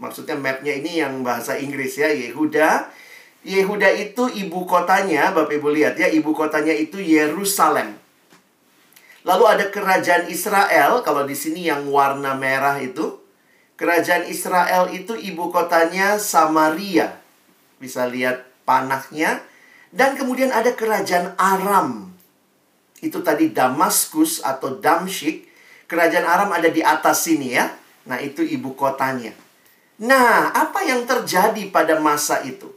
Maksudnya 0.00 0.34
mapnya 0.34 0.74
ini 0.74 0.98
yang 0.98 1.22
bahasa 1.22 1.54
Inggris 1.56 1.94
ya, 2.00 2.10
Yehuda. 2.10 2.90
Yehuda 3.42 3.90
itu 3.98 4.30
ibu 4.30 4.62
kotanya, 4.66 5.34
Bapak 5.34 5.58
Ibu 5.58 5.74
lihat 5.74 5.98
ya, 5.98 6.06
ibu 6.06 6.30
kotanya 6.30 6.70
itu 6.70 7.02
Yerusalem. 7.02 7.98
Lalu 9.22 9.44
ada 9.46 9.64
kerajaan 9.70 10.26
Israel, 10.26 11.02
kalau 11.06 11.22
di 11.22 11.34
sini 11.34 11.66
yang 11.70 11.86
warna 11.90 12.34
merah 12.34 12.78
itu. 12.82 13.22
Kerajaan 13.78 14.30
Israel 14.30 14.94
itu 14.94 15.18
ibu 15.18 15.50
kotanya 15.50 16.18
Samaria. 16.18 17.18
Bisa 17.82 18.06
lihat 18.06 18.46
panahnya. 18.62 19.42
Dan 19.90 20.14
kemudian 20.14 20.54
ada 20.54 20.70
kerajaan 20.74 21.34
Aram. 21.34 22.14
Itu 23.02 23.26
tadi 23.26 23.50
Damaskus 23.50 24.38
atau 24.42 24.78
Damsyik. 24.78 25.50
Kerajaan 25.92 26.24
Aram 26.24 26.56
ada 26.56 26.72
di 26.72 26.80
atas 26.80 27.28
sini 27.28 27.52
ya. 27.52 27.68
Nah, 28.08 28.16
itu 28.16 28.40
ibu 28.40 28.72
kotanya. 28.72 29.36
Nah, 30.00 30.48
apa 30.56 30.80
yang 30.88 31.04
terjadi 31.04 31.68
pada 31.68 32.00
masa 32.00 32.40
itu? 32.48 32.72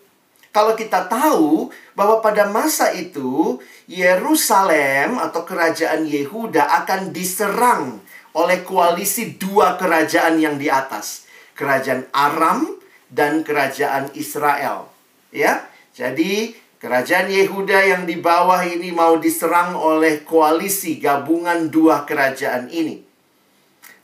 Kalau 0.51 0.75
kita 0.75 1.07
tahu 1.07 1.71
bahwa 1.95 2.19
pada 2.19 2.43
masa 2.51 2.91
itu 2.91 3.55
Yerusalem 3.87 5.15
atau 5.15 5.47
kerajaan 5.47 6.03
Yehuda 6.03 6.83
akan 6.83 7.15
diserang 7.15 8.03
oleh 8.35 8.67
koalisi 8.67 9.39
dua 9.39 9.79
kerajaan 9.79 10.35
yang 10.35 10.59
di 10.59 10.67
atas, 10.67 11.23
kerajaan 11.55 12.11
Aram 12.11 12.67
dan 13.07 13.47
kerajaan 13.47 14.11
Israel. 14.11 14.91
Ya. 15.31 15.71
Jadi 15.95 16.51
kerajaan 16.83 17.31
Yehuda 17.31 17.79
yang 17.95 18.03
di 18.03 18.19
bawah 18.19 18.59
ini 18.67 18.91
mau 18.91 19.15
diserang 19.15 19.71
oleh 19.79 20.27
koalisi 20.27 20.99
gabungan 20.99 21.71
dua 21.71 22.03
kerajaan 22.03 22.67
ini. 22.67 23.04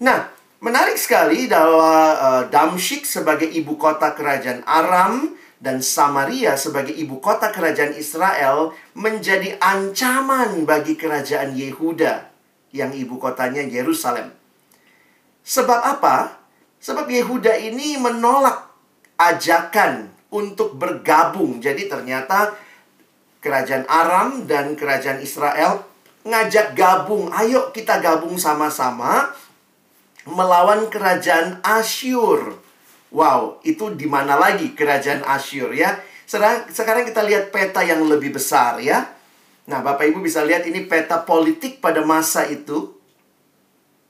Nah, 0.01 0.34
menarik 0.58 0.98
sekali 0.98 1.46
bahwa 1.46 2.17
uh, 2.17 2.43
Damsyik 2.50 3.05
sebagai 3.05 3.46
ibu 3.46 3.77
kota 3.77 4.17
kerajaan 4.17 4.65
Aram 4.65 5.38
dan 5.62 5.77
Samaria 5.77 6.58
sebagai 6.58 6.98
ibu 6.98 7.22
kota 7.22 7.53
kerajaan 7.53 7.93
Israel 7.93 8.74
menjadi 8.98 9.62
ancaman 9.62 10.65
bagi 10.65 10.98
kerajaan 10.98 11.53
Yehuda 11.53 12.34
yang 12.74 12.98
ibu 12.98 13.22
kotanya 13.22 13.62
Yerusalem. 13.62 14.34
Sebab 15.46 15.79
apa? 15.86 16.41
Sebab 16.81 17.05
Yehuda 17.05 17.62
ini 17.62 18.01
menolak 18.01 18.74
ajakan 19.22 20.10
untuk 20.34 20.81
bergabung. 20.81 21.62
Jadi 21.62 21.86
ternyata 21.86 22.58
kerajaan 23.38 23.86
Aram 23.86 24.50
dan 24.50 24.74
kerajaan 24.74 25.22
Israel 25.22 25.86
ngajak 26.25 26.74
gabung. 26.74 27.29
Ayo 27.29 27.70
kita 27.70 28.01
gabung 28.01 28.41
sama-sama 28.41 29.29
melawan 30.30 30.90
kerajaan 30.92 31.62
Asyur. 31.66 32.58
Wow, 33.12 33.60
itu 33.68 33.92
di 33.98 34.08
mana 34.08 34.40
lagi 34.40 34.72
kerajaan 34.72 35.25
Asyur 35.25 35.75
ya? 35.75 36.00
Sekarang 36.72 37.04
kita 37.04 37.25
lihat 37.28 37.51
peta 37.51 37.84
yang 37.84 38.08
lebih 38.08 38.32
besar 38.36 38.80
ya. 38.80 39.12
Nah, 39.68 39.84
Bapak 39.84 40.08
Ibu 40.08 40.24
bisa 40.24 40.42
lihat 40.48 40.63
ini 40.63 40.88
peta 40.88 41.22
politik 41.28 41.84
pada 41.84 42.01
masa 42.08 42.48
itu. 42.48 42.96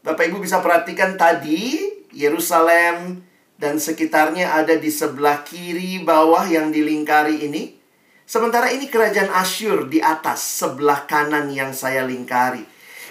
Bapak 0.06 0.30
Ibu 0.30 0.42
bisa 0.42 0.62
perhatikan 0.62 1.18
tadi 1.18 1.82
Yerusalem 2.14 3.26
dan 3.58 3.78
sekitarnya 3.78 4.54
ada 4.54 4.78
di 4.78 4.90
sebelah 4.90 5.42
kiri 5.46 6.02
bawah 6.02 6.46
yang 6.46 6.70
dilingkari 6.70 7.46
ini. 7.46 7.78
Sementara 8.26 8.70
ini 8.70 8.88
kerajaan 8.88 9.30
Asyur 9.34 9.92
di 9.92 10.00
atas 10.00 10.62
sebelah 10.62 11.10
kanan 11.10 11.50
yang 11.52 11.76
saya 11.76 12.06
lingkari. 12.06 12.64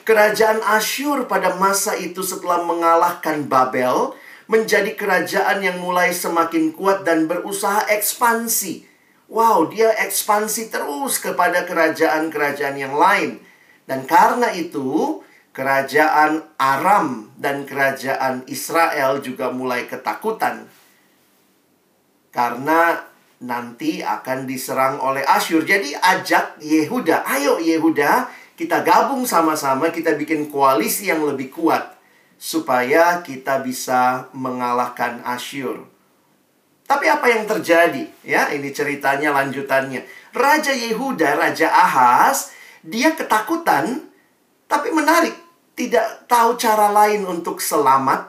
Kerajaan 0.03 0.65
Asyur 0.65 1.29
pada 1.31 1.55
masa 1.61 1.95
itu 1.97 2.25
setelah 2.25 2.65
mengalahkan 2.65 3.47
Babel 3.47 4.17
menjadi 4.51 4.97
kerajaan 4.99 5.63
yang 5.63 5.79
mulai 5.79 6.11
semakin 6.11 6.75
kuat 6.75 7.07
dan 7.07 7.31
berusaha 7.31 7.87
ekspansi 7.87 8.91
Wow, 9.31 9.71
dia 9.71 9.95
ekspansi 9.95 10.75
terus 10.75 11.23
kepada 11.23 11.63
kerajaan-kerajaan 11.63 12.75
yang 12.75 12.99
lain. 12.99 13.39
Dan 13.87 14.03
karena 14.03 14.51
itu, 14.51 15.23
kerajaan 15.55 16.43
Aram 16.59 17.31
dan 17.39 17.63
kerajaan 17.63 18.43
Israel 18.51 19.23
juga 19.23 19.55
mulai 19.55 19.87
ketakutan. 19.87 20.67
Karena 22.35 23.07
nanti 23.39 24.03
akan 24.03 24.51
diserang 24.51 24.99
oleh 24.99 25.23
Asyur. 25.23 25.63
Jadi 25.63 25.95
ajak 25.95 26.59
Yehuda, 26.59 27.23
ayo 27.23 27.63
Yehuda, 27.63 28.27
kita 28.61 28.85
gabung 28.85 29.25
sama-sama, 29.25 29.89
kita 29.89 30.13
bikin 30.21 30.53
koalisi 30.53 31.09
yang 31.09 31.25
lebih 31.25 31.49
kuat 31.49 31.97
supaya 32.37 33.25
kita 33.25 33.65
bisa 33.65 34.29
mengalahkan 34.37 35.25
Asyur. 35.25 35.89
Tapi 36.85 37.09
apa 37.09 37.25
yang 37.33 37.49
terjadi? 37.49 38.05
Ya, 38.21 38.53
ini 38.53 38.69
ceritanya 38.69 39.33
lanjutannya. 39.33 40.05
Raja 40.37 40.77
Yehuda, 40.77 41.41
Raja 41.41 41.73
Ahaz, 41.73 42.53
dia 42.85 43.17
ketakutan, 43.17 44.05
tapi 44.69 44.93
menarik. 44.93 45.33
Tidak 45.73 46.29
tahu 46.29 46.61
cara 46.61 46.93
lain 46.93 47.25
untuk 47.25 47.65
selamat, 47.65 48.29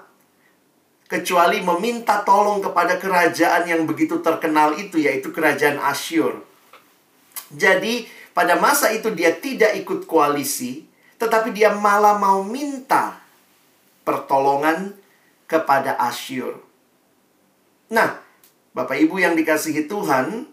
kecuali 1.12 1.60
meminta 1.60 2.24
tolong 2.24 2.64
kepada 2.64 2.96
kerajaan 2.96 3.68
yang 3.68 3.84
begitu 3.84 4.24
terkenal 4.24 4.80
itu, 4.80 4.96
yaitu 4.96 5.36
kerajaan 5.36 5.76
Asyur. 5.84 6.40
Jadi, 7.52 8.08
pada 8.32 8.56
masa 8.56 8.92
itu 8.96 9.12
dia 9.12 9.36
tidak 9.36 9.76
ikut 9.76 10.08
koalisi, 10.08 10.88
tetapi 11.20 11.52
dia 11.52 11.76
malah 11.76 12.16
mau 12.16 12.42
minta 12.42 13.20
pertolongan 14.08 14.96
kepada 15.46 16.00
Asyur. 16.00 16.58
Nah, 17.92 18.24
Bapak 18.72 18.96
Ibu 18.96 19.20
yang 19.20 19.36
dikasihi 19.36 19.84
Tuhan, 19.84 20.48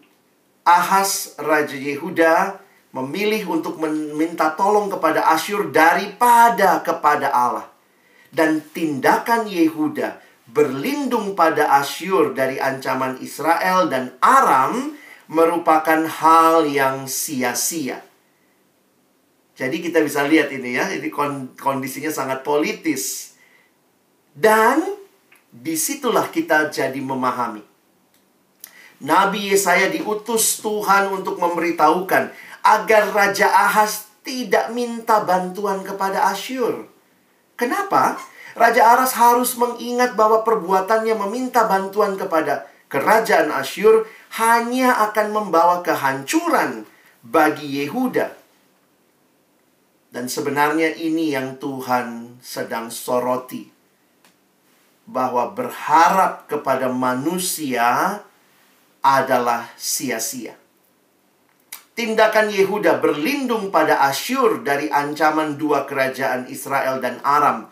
Ahas 0.67 1.39
Raja 1.39 1.79
Yehuda 1.79 2.59
memilih 2.91 3.47
untuk 3.47 3.79
meminta 3.79 4.51
tolong 4.59 4.91
kepada 4.91 5.31
Asyur 5.31 5.71
daripada 5.71 6.83
kepada 6.83 7.31
Allah. 7.31 7.67
Dan 8.29 8.61
tindakan 8.61 9.47
Yehuda 9.49 10.21
berlindung 10.51 11.33
pada 11.33 11.79
Asyur 11.79 12.35
dari 12.35 12.59
ancaman 12.59 13.17
Israel 13.23 13.89
dan 13.89 14.13
Aram 14.19 14.98
merupakan 15.29 16.01
hal 16.09 16.65
yang 16.65 17.05
sia-sia. 17.05 18.01
Jadi 19.53 19.77
kita 19.83 20.01
bisa 20.01 20.25
lihat 20.25 20.49
ini 20.49 20.75
ya, 20.75 20.89
ini 20.89 21.13
kondisinya 21.55 22.09
sangat 22.09 22.41
politis. 22.41 23.35
Dan 24.33 24.81
di 25.53 25.77
situlah 25.77 26.29
kita 26.29 26.69
jadi 26.69 26.97
memahami 27.01 27.69
Nabi 28.99 29.55
Yesaya 29.55 29.87
diutus 29.87 30.59
Tuhan 30.59 31.07
untuk 31.15 31.39
memberitahukan 31.39 32.23
agar 32.67 33.03
Raja 33.15 33.47
Ahaz 33.47 34.11
tidak 34.27 34.75
minta 34.75 35.23
bantuan 35.23 35.87
kepada 35.87 36.27
Asyur. 36.35 36.83
Kenapa? 37.55 38.19
Raja 38.59 38.91
Ahaz 38.91 39.15
harus 39.15 39.55
mengingat 39.55 40.19
bahwa 40.19 40.43
perbuatannya 40.43 41.15
meminta 41.15 41.63
bantuan 41.63 42.19
kepada 42.19 42.67
kerajaan 42.91 43.55
Asyur 43.55 44.03
hanya 44.37 45.09
akan 45.09 45.27
membawa 45.33 45.81
kehancuran 45.81 46.85
bagi 47.25 47.81
Yehuda. 47.81 48.37
Dan 50.09 50.25
sebenarnya 50.25 50.93
ini 50.97 51.33
yang 51.33 51.57
Tuhan 51.61 52.37
sedang 52.41 52.93
soroti. 52.93 53.69
Bahwa 55.09 55.49
berharap 55.49 56.45
kepada 56.45 56.85
manusia 56.93 58.21
adalah 59.01 59.73
sia-sia. 59.73 60.53
Tindakan 61.97 62.53
Yehuda 62.53 63.01
berlindung 63.03 63.73
pada 63.73 64.05
Asyur 64.07 64.63
dari 64.63 64.87
ancaman 64.87 65.59
dua 65.59 65.83
kerajaan 65.83 66.47
Israel 66.47 67.01
dan 67.03 67.19
Aram. 67.25 67.67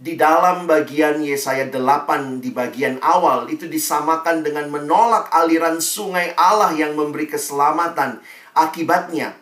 Di 0.00 0.16
dalam 0.16 0.64
bagian 0.64 1.20
Yesaya 1.20 1.68
8 1.68 2.40
di 2.40 2.56
bagian 2.56 2.96
awal 3.04 3.52
itu 3.52 3.68
disamakan 3.68 4.40
dengan 4.40 4.72
menolak 4.72 5.28
aliran 5.28 5.76
sungai 5.76 6.32
Allah 6.40 6.72
yang 6.72 6.96
memberi 6.96 7.28
keselamatan. 7.28 8.16
Akibatnya, 8.56 9.36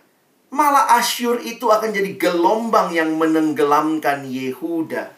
malah 0.50 0.98
Asyur 0.98 1.38
itu 1.46 1.70
akan 1.70 1.94
jadi 1.94 2.10
gelombang 2.18 2.90
yang 2.90 3.14
menenggelamkan 3.14 4.26
Yehuda. 4.26 5.14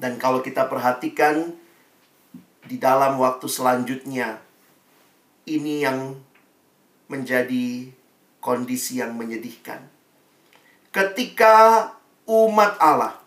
Dan 0.00 0.16
kalau 0.16 0.40
kita 0.40 0.64
perhatikan 0.64 1.52
di 2.64 2.80
dalam 2.80 3.20
waktu 3.20 3.52
selanjutnya, 3.52 4.40
ini 5.44 5.84
yang 5.84 6.16
menjadi 7.12 7.92
kondisi 8.40 9.04
yang 9.04 9.12
menyedihkan. 9.12 9.84
Ketika 10.88 11.84
umat 12.24 12.80
Allah 12.80 13.19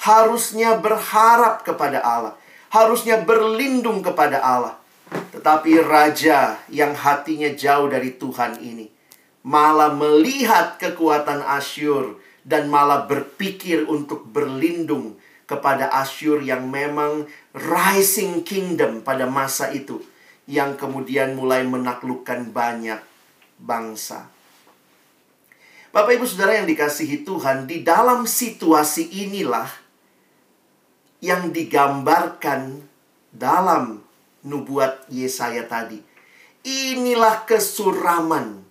harusnya 0.00 0.76
berharap 0.76 1.64
kepada 1.64 2.02
Allah, 2.04 2.34
harusnya 2.72 3.20
berlindung 3.22 4.04
kepada 4.04 4.40
Allah, 4.42 4.76
tetapi 5.32 5.80
raja 5.84 6.58
yang 6.72 6.92
hatinya 6.92 7.52
jauh 7.54 7.86
dari 7.86 8.14
Tuhan 8.16 8.60
ini 8.60 8.96
malah 9.46 9.94
melihat 9.94 10.74
kekuatan 10.82 11.38
Asyur 11.46 12.18
dan 12.42 12.66
malah 12.66 13.06
berpikir 13.06 13.86
untuk 13.86 14.26
berlindung 14.26 15.14
kepada 15.46 15.86
Asyur 16.02 16.42
yang 16.42 16.66
memang 16.66 17.30
rising 17.54 18.42
kingdom 18.42 19.06
pada 19.06 19.30
masa 19.30 19.70
itu 19.70 20.02
yang 20.50 20.74
kemudian 20.74 21.38
mulai 21.38 21.62
menaklukkan 21.62 22.50
banyak 22.50 22.98
bangsa. 23.62 24.26
Bapak 25.94 26.18
Ibu 26.18 26.26
Saudara 26.26 26.58
yang 26.58 26.66
dikasihi 26.66 27.22
Tuhan, 27.22 27.70
di 27.70 27.86
dalam 27.86 28.26
situasi 28.26 29.14
inilah 29.26 29.70
yang 31.20 31.50
digambarkan 31.50 32.84
dalam 33.32 34.04
nubuat 34.46 35.08
Yesaya 35.10 35.64
tadi. 35.66 36.00
Inilah 36.66 37.46
kesuraman. 37.46 38.62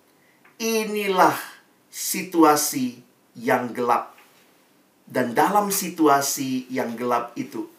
Inilah 0.55 1.35
situasi 1.91 3.03
yang 3.35 3.75
gelap. 3.75 4.15
Dan 5.05 5.37
dalam 5.37 5.69
situasi 5.69 6.65
yang 6.71 6.97
gelap 6.97 7.37
itu, 7.37 7.69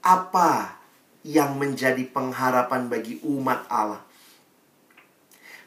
apa 0.00 0.78
yang 1.20 1.60
menjadi 1.60 2.00
pengharapan 2.08 2.88
bagi 2.88 3.20
umat 3.26 3.68
Allah. 3.68 4.00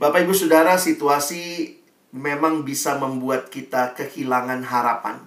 Bapak, 0.01 0.25
ibu, 0.25 0.33
saudara, 0.33 0.81
situasi 0.81 1.77
memang 2.09 2.65
bisa 2.65 2.97
membuat 2.97 3.53
kita 3.53 3.93
kehilangan 3.93 4.65
harapan, 4.65 5.21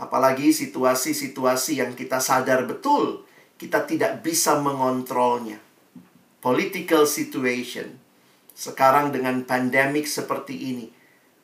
apalagi 0.00 0.52
situasi-situasi 0.52 1.82
yang 1.82 1.92
kita 1.92 2.20
sadar 2.22 2.64
betul 2.68 3.24
kita 3.62 3.86
tidak 3.86 4.26
bisa 4.26 4.58
mengontrolnya. 4.58 5.62
Political 6.42 7.06
situation 7.06 8.02
sekarang 8.52 9.14
dengan 9.14 9.46
pandemik 9.46 10.10
seperti 10.10 10.74
ini, 10.74 10.86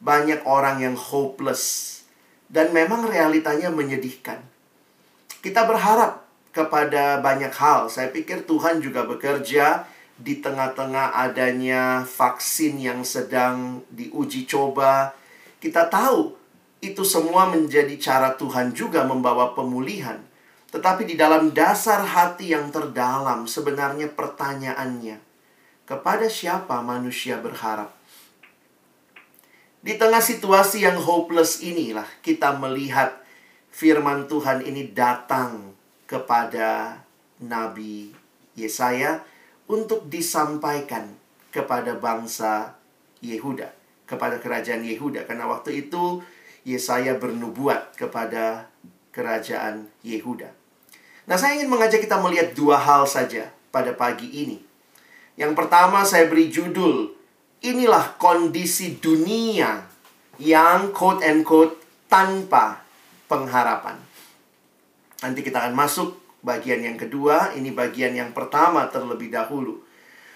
banyak 0.03 0.43
orang 0.43 0.83
yang 0.83 0.99
hopeless, 0.99 2.03
dan 2.51 2.75
memang 2.75 3.07
realitanya 3.07 3.71
menyedihkan. 3.71 4.43
Kita 5.39 5.63
berharap 5.71 6.27
kepada 6.51 7.23
banyak 7.23 7.55
hal. 7.55 7.87
Saya 7.87 8.11
pikir 8.11 8.43
Tuhan 8.43 8.83
juga 8.83 9.07
bekerja 9.07 9.87
di 10.19 10.43
tengah-tengah 10.43 11.15
adanya 11.15 12.03
vaksin 12.03 12.83
yang 12.83 13.07
sedang 13.07 13.87
diuji 13.95 14.51
coba. 14.51 15.15
Kita 15.63 15.87
tahu 15.87 16.38
itu 16.79 17.03
semua 17.03 17.51
menjadi 17.51 17.95
cara 17.99 18.38
Tuhan 18.38 18.71
juga 18.71 19.03
membawa 19.03 19.55
pemulihan. 19.55 20.23
Tetapi 20.69 21.09
di 21.09 21.17
dalam 21.17 21.51
dasar 21.57 22.05
hati 22.05 22.53
yang 22.53 22.69
terdalam 22.69 23.49
sebenarnya 23.49 24.12
pertanyaannya, 24.12 25.17
kepada 25.88 26.29
siapa 26.29 26.85
manusia 26.85 27.41
berharap? 27.41 27.97
Di 29.81 29.97
tengah 29.97 30.21
situasi 30.21 30.85
yang 30.85 31.01
hopeless 31.01 31.64
inilah 31.64 32.05
kita 32.21 32.61
melihat 32.61 33.17
firman 33.73 34.29
Tuhan 34.29 34.67
ini 34.67 34.93
datang 34.93 35.73
kepada 36.05 37.01
Nabi 37.41 38.12
Yesaya 38.59 39.25
untuk 39.71 40.11
disampaikan 40.11 41.14
kepada 41.49 41.97
bangsa 41.97 42.77
Yehuda, 43.25 43.73
kepada 44.05 44.37
kerajaan 44.43 44.85
Yehuda. 44.85 45.25
Karena 45.25 45.49
waktu 45.49 45.88
itu 45.88 46.21
Yesaya 46.69 47.17
bernubuat 47.17 47.97
kepada 47.97 48.69
kerajaan 49.17 49.89
Yehuda. 50.05 50.53
Nah, 51.25 51.37
saya 51.41 51.57
ingin 51.57 51.73
mengajak 51.73 52.05
kita 52.05 52.21
melihat 52.21 52.53
dua 52.53 52.77
hal 52.77 53.09
saja 53.09 53.49
pada 53.73 53.97
pagi 53.97 54.29
ini. 54.29 54.61
Yang 55.41 55.53
pertama 55.57 56.05
saya 56.05 56.29
beri 56.29 56.53
judul, 56.53 57.15
inilah 57.65 58.21
kondisi 58.21 59.01
dunia 59.01 59.87
yang 60.37 60.93
quote 60.93 61.25
and 61.25 61.45
quote 61.45 61.77
tanpa 62.09 62.85
pengharapan. 63.29 63.97
Nanti 65.25 65.41
kita 65.43 65.65
akan 65.65 65.75
masuk 65.75 66.17
bagian 66.47 66.85
yang 66.85 66.97
kedua, 66.97 67.53
ini 67.59 67.75
bagian 67.75 68.15
yang 68.15 68.31
pertama 68.31 68.87
terlebih 68.89 69.29
dahulu. 69.29 69.83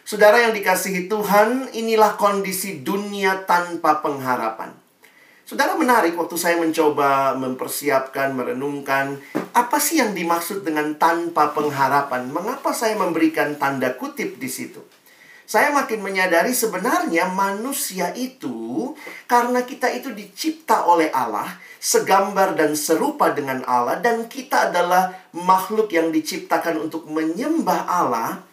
Saudara 0.03 0.43
yang 0.43 0.51
dikasihi 0.51 1.07
Tuhan, 1.07 1.71
inilah 1.71 2.19
kondisi 2.19 2.83
dunia 2.83 3.47
tanpa 3.47 4.03
pengharapan. 4.03 4.82
Saudara 5.43 5.75
menarik 5.75 6.15
waktu 6.15 6.39
saya 6.39 6.55
mencoba 6.55 7.35
mempersiapkan, 7.35 8.31
merenungkan 8.31 9.19
apa 9.51 9.83
sih 9.83 9.99
yang 9.99 10.15
dimaksud 10.15 10.63
dengan 10.63 10.95
tanpa 10.95 11.51
pengharapan? 11.51 12.31
Mengapa 12.31 12.71
saya 12.71 12.95
memberikan 12.95 13.59
tanda 13.59 13.91
kutip 13.99 14.39
di 14.39 14.47
situ? 14.47 14.79
Saya 15.43 15.75
makin 15.75 16.01
menyadari 16.01 16.55
sebenarnya 16.55 17.29
manusia 17.29 18.15
itu 18.15 18.95
karena 19.27 19.67
kita 19.67 19.91
itu 19.91 20.15
dicipta 20.15 20.87
oleh 20.87 21.11
Allah, 21.11 21.59
segambar 21.83 22.55
dan 22.55 22.79
serupa 22.79 23.35
dengan 23.35 23.67
Allah 23.67 23.99
dan 23.99 24.31
kita 24.31 24.71
adalah 24.71 25.13
makhluk 25.35 25.91
yang 25.91 26.15
diciptakan 26.15 26.79
untuk 26.79 27.11
menyembah 27.11 27.85
Allah. 27.91 28.47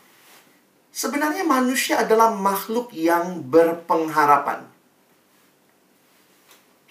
Sebenarnya 0.89 1.45
manusia 1.45 2.02
adalah 2.02 2.34
makhluk 2.34 2.91
yang 2.91 3.45
berpengharapan. 3.45 4.79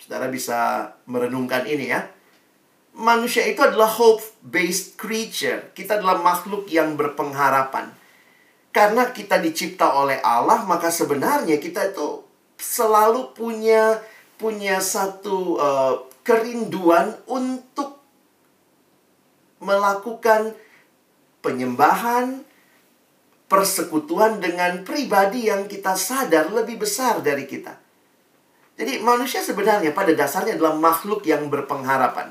Saudara 0.08 0.32
bisa 0.32 0.88
merenungkan 1.04 1.68
ini 1.68 1.92
ya. 1.92 2.08
Manusia 2.96 3.44
itu 3.44 3.60
adalah 3.60 3.92
hope 3.92 4.24
based 4.40 4.96
creature. 4.96 5.68
Kita 5.76 6.00
adalah 6.00 6.24
makhluk 6.24 6.64
yang 6.72 6.96
berpengharapan 6.96 7.92
karena 8.78 9.10
kita 9.10 9.42
dicipta 9.42 9.90
oleh 9.90 10.20
Allah, 10.20 10.62
maka 10.62 10.92
sebenarnya 10.92 11.56
kita 11.58 11.90
itu 11.90 12.22
selalu 12.60 13.32
punya 13.32 13.98
punya 14.38 14.78
satu 14.78 15.58
uh, 15.58 15.94
kerinduan 16.22 17.16
untuk 17.26 17.98
melakukan 19.58 20.54
penyembahan, 21.42 22.46
persekutuan 23.50 24.38
dengan 24.38 24.86
pribadi 24.86 25.50
yang 25.50 25.66
kita 25.66 25.98
sadar 25.98 26.54
lebih 26.54 26.78
besar 26.78 27.18
dari 27.18 27.50
kita. 27.50 27.74
Jadi 28.78 29.02
manusia 29.02 29.42
sebenarnya 29.42 29.90
pada 29.90 30.14
dasarnya 30.14 30.54
adalah 30.54 30.78
makhluk 30.78 31.26
yang 31.26 31.50
berpengharapan. 31.50 32.30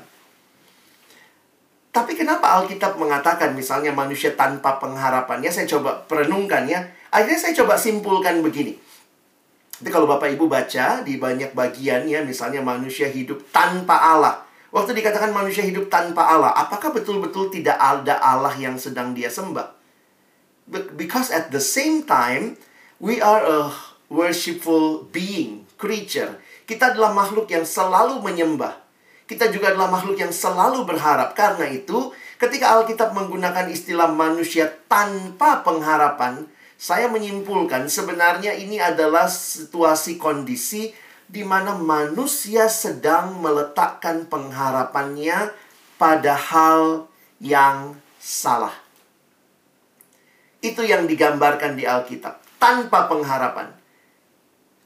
Tapi 1.92 2.16
kenapa 2.16 2.56
Alkitab 2.56 2.96
mengatakan 2.96 3.52
misalnya 3.52 3.92
manusia 3.92 4.32
tanpa 4.32 4.80
pengharapannya? 4.80 5.52
Saya 5.52 5.68
coba 5.68 6.08
perenungkan 6.08 6.64
ya. 6.64 6.88
Akhirnya 7.12 7.36
saya 7.36 7.52
coba 7.52 7.76
simpulkan 7.76 8.40
begini. 8.40 8.80
Jadi 9.78 9.90
kalau 9.92 10.08
Bapak 10.08 10.32
Ibu 10.32 10.48
baca 10.50 11.04
di 11.04 11.20
banyak 11.20 11.52
bagian 11.52 12.08
ya, 12.08 12.24
misalnya 12.24 12.64
manusia 12.64 13.06
hidup 13.06 13.44
tanpa 13.52 13.94
Allah. 13.94 14.42
Waktu 14.72 14.96
dikatakan 14.96 15.32
manusia 15.32 15.64
hidup 15.64 15.88
tanpa 15.92 16.28
Allah, 16.28 16.52
apakah 16.56 16.92
betul-betul 16.92 17.48
tidak 17.48 17.76
ada 17.76 18.20
Allah 18.20 18.52
yang 18.56 18.76
sedang 18.76 19.12
dia 19.12 19.28
sembah? 19.32 19.76
Because 20.96 21.32
at 21.32 21.48
the 21.48 21.62
same 21.62 22.04
time, 22.04 22.60
we 23.00 23.22
are 23.22 23.40
a 23.40 23.72
worshipful 24.12 25.08
being, 25.08 25.64
creature. 25.78 26.36
Kita 26.66 26.92
adalah 26.92 27.14
makhluk 27.14 27.48
yang 27.48 27.64
selalu 27.64 28.20
menyembah. 28.20 28.76
Kita 29.24 29.48
juga 29.48 29.72
adalah 29.72 29.88
makhluk 29.88 30.18
yang 30.18 30.34
selalu 30.34 30.84
berharap. 30.84 31.32
Karena 31.32 31.70
itu, 31.70 32.12
ketika 32.36 32.76
Alkitab 32.76 33.14
menggunakan 33.14 33.70
istilah 33.70 34.10
manusia 34.10 34.68
tanpa 34.90 35.62
pengharapan, 35.62 36.48
saya 36.78 37.06
menyimpulkan 37.08 37.86
sebenarnya 37.86 38.56
ini 38.56 38.78
adalah 38.82 39.30
situasi 39.30 40.16
kondisi 40.16 40.94
di 41.28 41.44
mana 41.44 41.76
manusia 41.76 42.72
sedang 42.72 43.36
meletakkan 43.44 44.24
pengharapannya 44.30 45.52
pada 46.00 46.32
hal 46.32 47.04
yang 47.36 48.00
salah. 48.16 48.72
Itu 50.64 50.82
yang 50.82 51.04
digambarkan 51.04 51.76
di 51.76 51.84
Alkitab, 51.84 52.40
tanpa 52.56 53.06
pengharapan. 53.12 53.76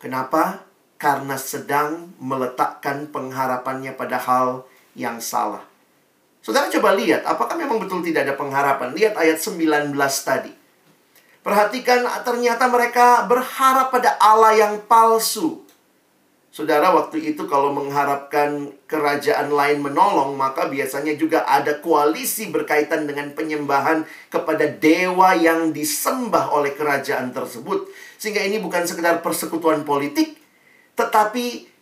Kenapa? 0.03 0.72
Karena 1.03 1.35
sedang 1.35 2.15
meletakkan 2.23 3.11
pengharapannya 3.11 3.91
pada 3.99 4.23
hal 4.23 4.63
yang 4.95 5.19
salah. 5.19 5.67
Saudara 6.39 6.71
coba 6.71 6.95
lihat, 6.95 7.27
apakah 7.27 7.59
memang 7.59 7.83
betul 7.83 8.07
tidak 8.07 8.23
ada 8.31 8.39
pengharapan? 8.39 8.95
Lihat 8.95 9.19
ayat 9.19 9.43
19 9.43 9.91
tadi. 10.23 10.55
Perhatikan, 11.43 12.07
ternyata 12.23 12.71
mereka 12.71 13.27
berharap 13.27 13.91
pada 13.91 14.15
Allah 14.23 14.55
yang 14.55 14.75
palsu. 14.87 15.67
Saudara, 16.55 16.95
waktu 16.95 17.35
itu 17.35 17.51
kalau 17.51 17.75
mengharapkan 17.75 18.71
kerajaan 18.87 19.51
lain 19.51 19.83
menolong, 19.83 20.39
maka 20.39 20.71
biasanya 20.71 21.19
juga 21.19 21.43
ada 21.51 21.83
koalisi 21.83 22.47
berkaitan 22.55 23.11
dengan 23.11 23.35
penyembahan 23.35 24.07
kepada 24.31 24.71
dewa 24.71 25.35
yang 25.35 25.75
disembah 25.75 26.55
oleh 26.55 26.79
kerajaan 26.79 27.35
tersebut. 27.35 27.91
Sehingga 28.23 28.47
ini 28.47 28.63
bukan 28.63 28.87
sekedar 28.87 29.19
persekutuan 29.25 29.83
politik, 29.83 30.42
tetapi 30.99 31.73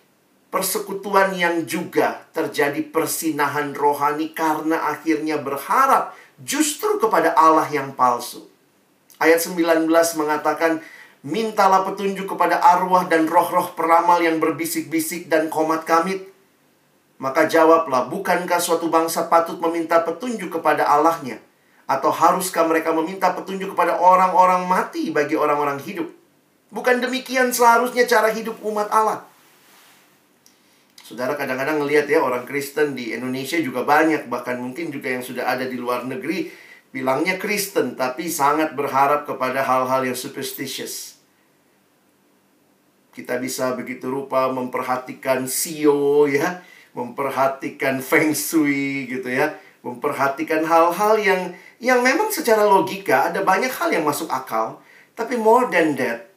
persekutuan 0.51 1.35
yang 1.39 1.63
juga 1.65 2.27
terjadi 2.35 2.83
persinahan 2.91 3.73
rohani 3.73 4.35
karena 4.35 4.91
akhirnya 4.91 5.39
berharap 5.39 6.15
justru 6.43 6.99
kepada 6.99 7.33
Allah 7.39 7.71
yang 7.71 7.95
palsu. 7.95 8.51
Ayat 9.23 9.39
19 9.45 9.87
mengatakan, 10.17 10.83
Mintalah 11.21 11.85
petunjuk 11.85 12.33
kepada 12.33 12.57
arwah 12.65 13.05
dan 13.05 13.29
roh-roh 13.29 13.77
peramal 13.77 14.25
yang 14.25 14.41
berbisik-bisik 14.41 15.29
dan 15.29 15.53
komat 15.53 15.85
kamit. 15.85 16.33
Maka 17.21 17.45
jawablah, 17.45 18.09
bukankah 18.09 18.57
suatu 18.57 18.89
bangsa 18.89 19.29
patut 19.29 19.61
meminta 19.61 20.01
petunjuk 20.01 20.49
kepada 20.49 20.89
Allahnya? 20.89 21.37
Atau 21.85 22.09
haruskah 22.09 22.65
mereka 22.65 22.97
meminta 22.97 23.37
petunjuk 23.37 23.77
kepada 23.77 24.01
orang-orang 24.01 24.65
mati 24.65 25.13
bagi 25.13 25.37
orang-orang 25.37 25.77
hidup? 25.85 26.09
Bukan 26.71 27.03
demikian 27.03 27.51
seharusnya 27.51 28.07
cara 28.07 28.31
hidup 28.31 28.63
umat 28.63 28.87
Allah. 28.95 29.27
Saudara 31.03 31.35
kadang-kadang 31.35 31.83
ngelihat 31.83 32.07
ya 32.07 32.23
orang 32.23 32.47
Kristen 32.47 32.95
di 32.95 33.11
Indonesia 33.11 33.59
juga 33.59 33.83
banyak 33.83 34.31
bahkan 34.31 34.55
mungkin 34.63 34.95
juga 34.95 35.11
yang 35.11 35.27
sudah 35.27 35.43
ada 35.43 35.67
di 35.67 35.75
luar 35.75 36.07
negeri 36.07 36.47
bilangnya 36.95 37.35
Kristen 37.35 37.99
tapi 37.99 38.31
sangat 38.31 38.79
berharap 38.79 39.27
kepada 39.27 39.67
hal-hal 39.67 40.07
yang 40.07 40.15
superstitious. 40.15 41.19
Kita 43.11 43.43
bisa 43.43 43.75
begitu 43.75 44.07
rupa 44.07 44.55
memperhatikan 44.55 45.51
sio 45.51 46.31
ya, 46.31 46.63
memperhatikan 46.95 47.99
feng 47.99 48.31
shui 48.31 49.11
gitu 49.11 49.27
ya, 49.27 49.59
memperhatikan 49.83 50.63
hal-hal 50.63 51.19
yang 51.19 51.43
yang 51.83 52.07
memang 52.07 52.31
secara 52.31 52.63
logika 52.63 53.35
ada 53.35 53.43
banyak 53.43 53.75
hal 53.75 53.91
yang 53.91 54.07
masuk 54.07 54.31
akal, 54.31 54.79
tapi 55.19 55.35
more 55.35 55.67
than 55.75 55.99
that 55.99 56.30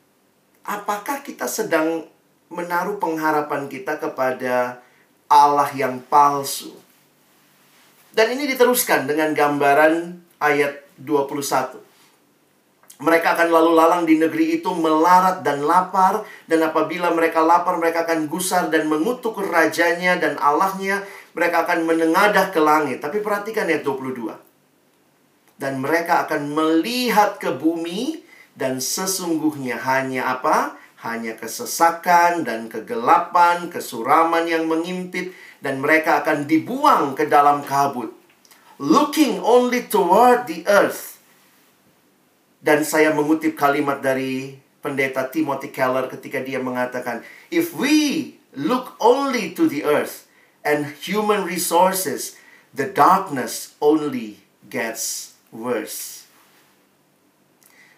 apakah 0.63 1.21
kita 1.21 1.47
sedang 1.47 2.07
menaruh 2.47 2.97
pengharapan 2.99 3.67
kita 3.67 3.99
kepada 3.99 4.79
Allah 5.27 5.69
yang 5.75 5.99
palsu? 6.07 6.71
Dan 8.13 8.37
ini 8.37 8.47
diteruskan 8.47 9.09
dengan 9.09 9.33
gambaran 9.33 10.21
ayat 10.39 10.85
21. 11.01 11.81
Mereka 13.03 13.27
akan 13.35 13.49
lalu 13.49 13.71
lalang 13.73 14.03
di 14.05 14.15
negeri 14.21 14.61
itu 14.61 14.69
melarat 14.69 15.41
dan 15.41 15.65
lapar 15.65 16.23
Dan 16.45 16.61
apabila 16.63 17.09
mereka 17.11 17.41
lapar 17.41 17.75
mereka 17.75 18.05
akan 18.05 18.29
gusar 18.31 18.69
dan 18.69 18.85
mengutuk 18.85 19.43
rajanya 19.43 20.15
dan 20.21 20.37
Allahnya 20.39 21.03
Mereka 21.35 21.67
akan 21.67 21.89
menengadah 21.89 22.53
ke 22.53 22.61
langit 22.61 23.01
Tapi 23.03 23.19
perhatikan 23.19 23.65
ayat 23.65 23.83
22 23.83 24.37
Dan 25.59 25.83
mereka 25.83 26.23
akan 26.23 26.53
melihat 26.53 27.41
ke 27.41 27.51
bumi 27.51 28.22
dan 28.53 28.77
sesungguhnya 28.77 29.81
hanya 29.81 30.29
apa? 30.37 30.77
Hanya 31.03 31.35
kesesakan 31.35 32.47
dan 32.47 32.71
kegelapan, 32.71 33.67
kesuraman 33.67 34.47
yang 34.47 34.71
mengimpit 34.71 35.35
dan 35.59 35.83
mereka 35.83 36.23
akan 36.23 36.47
dibuang 36.47 37.11
ke 37.17 37.27
dalam 37.27 37.65
kabut. 37.65 38.13
Looking 38.79 39.43
only 39.43 39.83
toward 39.89 40.47
the 40.47 40.63
earth. 40.63 41.19
Dan 42.63 42.87
saya 42.87 43.11
mengutip 43.11 43.59
kalimat 43.59 43.99
dari 43.99 44.55
pendeta 44.79 45.27
Timothy 45.27 45.75
Keller 45.75 46.07
ketika 46.07 46.39
dia 46.39 46.63
mengatakan, 46.63 47.19
If 47.51 47.75
we 47.75 48.39
look 48.55 48.95
only 49.03 49.51
to 49.59 49.67
the 49.67 49.83
earth 49.83 50.31
and 50.63 50.95
human 51.03 51.43
resources, 51.43 52.39
the 52.71 52.87
darkness 52.87 53.75
only 53.83 54.39
gets 54.71 55.35
worse. 55.51 56.12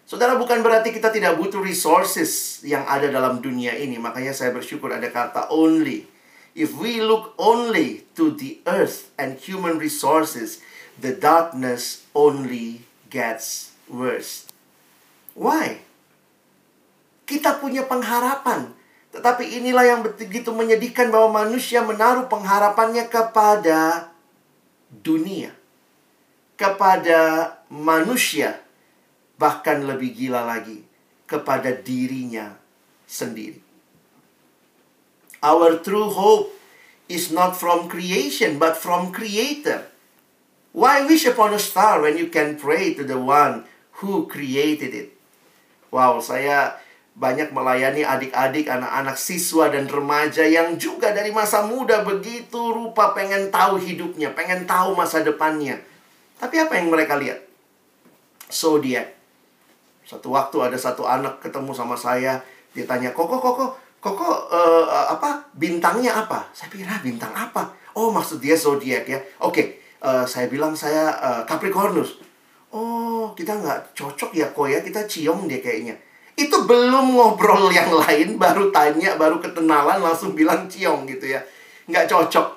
Saudara, 0.06 0.38
bukan 0.38 0.62
berarti 0.62 0.94
kita 0.94 1.10
tidak 1.10 1.34
butuh 1.34 1.66
resources 1.66 2.62
yang 2.62 2.86
ada 2.86 3.10
dalam 3.10 3.42
dunia 3.42 3.74
ini. 3.74 3.98
Makanya 3.98 4.38
saya 4.38 4.54
bersyukur 4.54 4.94
ada 4.94 5.10
kata 5.10 5.50
only. 5.50 6.06
If 6.54 6.78
we 6.78 7.02
look 7.02 7.34
only 7.42 8.06
to 8.14 8.30
the 8.38 8.62
earth 8.70 9.10
and 9.18 9.42
human 9.42 9.82
resources, 9.82 10.62
the 11.02 11.10
darkness 11.10 12.06
only 12.14 12.86
gets 13.10 13.74
worse. 13.90 14.46
Why? 15.34 15.82
Kita 17.26 17.58
punya 17.58 17.90
pengharapan. 17.90 18.78
Tetapi 19.10 19.58
inilah 19.58 19.90
yang 19.90 20.02
begitu 20.06 20.54
menyedihkan 20.54 21.10
bahwa 21.10 21.42
manusia 21.50 21.82
menaruh 21.82 22.30
pengharapannya 22.30 23.10
kepada 23.10 24.14
dunia. 25.02 25.50
Kepada 26.62 27.52
manusia 27.74 28.65
bahkan 29.36 29.84
lebih 29.84 30.16
gila 30.16 30.44
lagi 30.44 30.84
kepada 31.26 31.74
dirinya 31.74 32.56
sendiri. 33.06 33.62
Our 35.46 35.82
true 35.86 36.10
hope 36.10 36.56
is 37.06 37.30
not 37.30 37.54
from 37.54 37.86
creation 37.86 38.58
but 38.58 38.80
from 38.80 39.14
creator. 39.14 39.86
Why 40.76 41.08
wish 41.08 41.24
upon 41.24 41.56
a 41.56 41.62
star 41.62 42.04
when 42.04 42.20
you 42.20 42.28
can 42.28 42.60
pray 42.60 42.98
to 43.00 43.04
the 43.08 43.16
one 43.16 43.64
who 44.04 44.28
created 44.28 44.92
it? 44.92 45.10
Wow, 45.88 46.20
saya 46.20 46.76
banyak 47.16 47.56
melayani 47.56 48.04
adik-adik, 48.04 48.68
anak-anak 48.68 49.16
siswa 49.16 49.72
dan 49.72 49.88
remaja 49.88 50.44
yang 50.44 50.76
juga 50.76 51.16
dari 51.16 51.32
masa 51.32 51.64
muda 51.64 52.04
begitu 52.04 52.60
rupa 52.76 53.16
pengen 53.16 53.48
tahu 53.48 53.80
hidupnya, 53.80 54.36
pengen 54.36 54.68
tahu 54.68 55.00
masa 55.00 55.24
depannya. 55.24 55.80
Tapi 56.36 56.60
apa 56.60 56.76
yang 56.76 56.92
mereka 56.92 57.16
lihat? 57.16 57.40
Zodiac. 58.52 59.15
Satu 60.06 60.30
waktu 60.32 60.58
ada 60.62 60.78
satu 60.78 61.04
anak 61.10 61.42
ketemu 61.42 61.74
sama 61.74 61.98
saya, 61.98 62.38
dia 62.78 62.86
tanya, 62.86 63.10
"Koko, 63.10 63.42
Koko, 63.42 63.74
Koko 63.98 64.30
uh, 64.54 64.86
apa? 65.10 65.50
Bintangnya 65.58 66.14
apa?" 66.14 66.46
Saya 66.54 66.70
pikir, 66.70 66.86
ah, 66.86 67.02
bintang 67.02 67.34
apa?" 67.34 67.74
Oh, 67.98 68.14
maksud 68.14 68.38
dia 68.38 68.54
zodiak 68.54 69.10
ya. 69.10 69.18
Oke, 69.42 69.50
okay, 69.50 69.68
uh, 70.04 70.22
eh, 70.22 70.26
saya 70.28 70.46
bilang 70.52 70.76
saya 70.76 71.16
uh, 71.16 71.42
Capricornus. 71.48 72.20
Oh, 72.76 73.32
kita 73.34 73.56
nggak 73.56 73.96
cocok 73.96 74.36
ya 74.36 74.52
kok 74.52 74.68
ya, 74.68 74.84
kita 74.84 75.08
ciong 75.08 75.48
dia 75.48 75.64
kayaknya. 75.64 75.96
Itu 76.36 76.68
belum 76.68 77.16
ngobrol 77.16 77.72
yang 77.80 77.96
lain, 77.96 78.36
baru 78.36 78.70
tanya, 78.70 79.16
baru 79.16 79.40
ketenalan, 79.40 80.04
langsung 80.04 80.36
bilang 80.36 80.68
ciong 80.68 81.08
gitu 81.08 81.34
ya. 81.34 81.42
Nggak 81.88 82.12
cocok. 82.12 82.48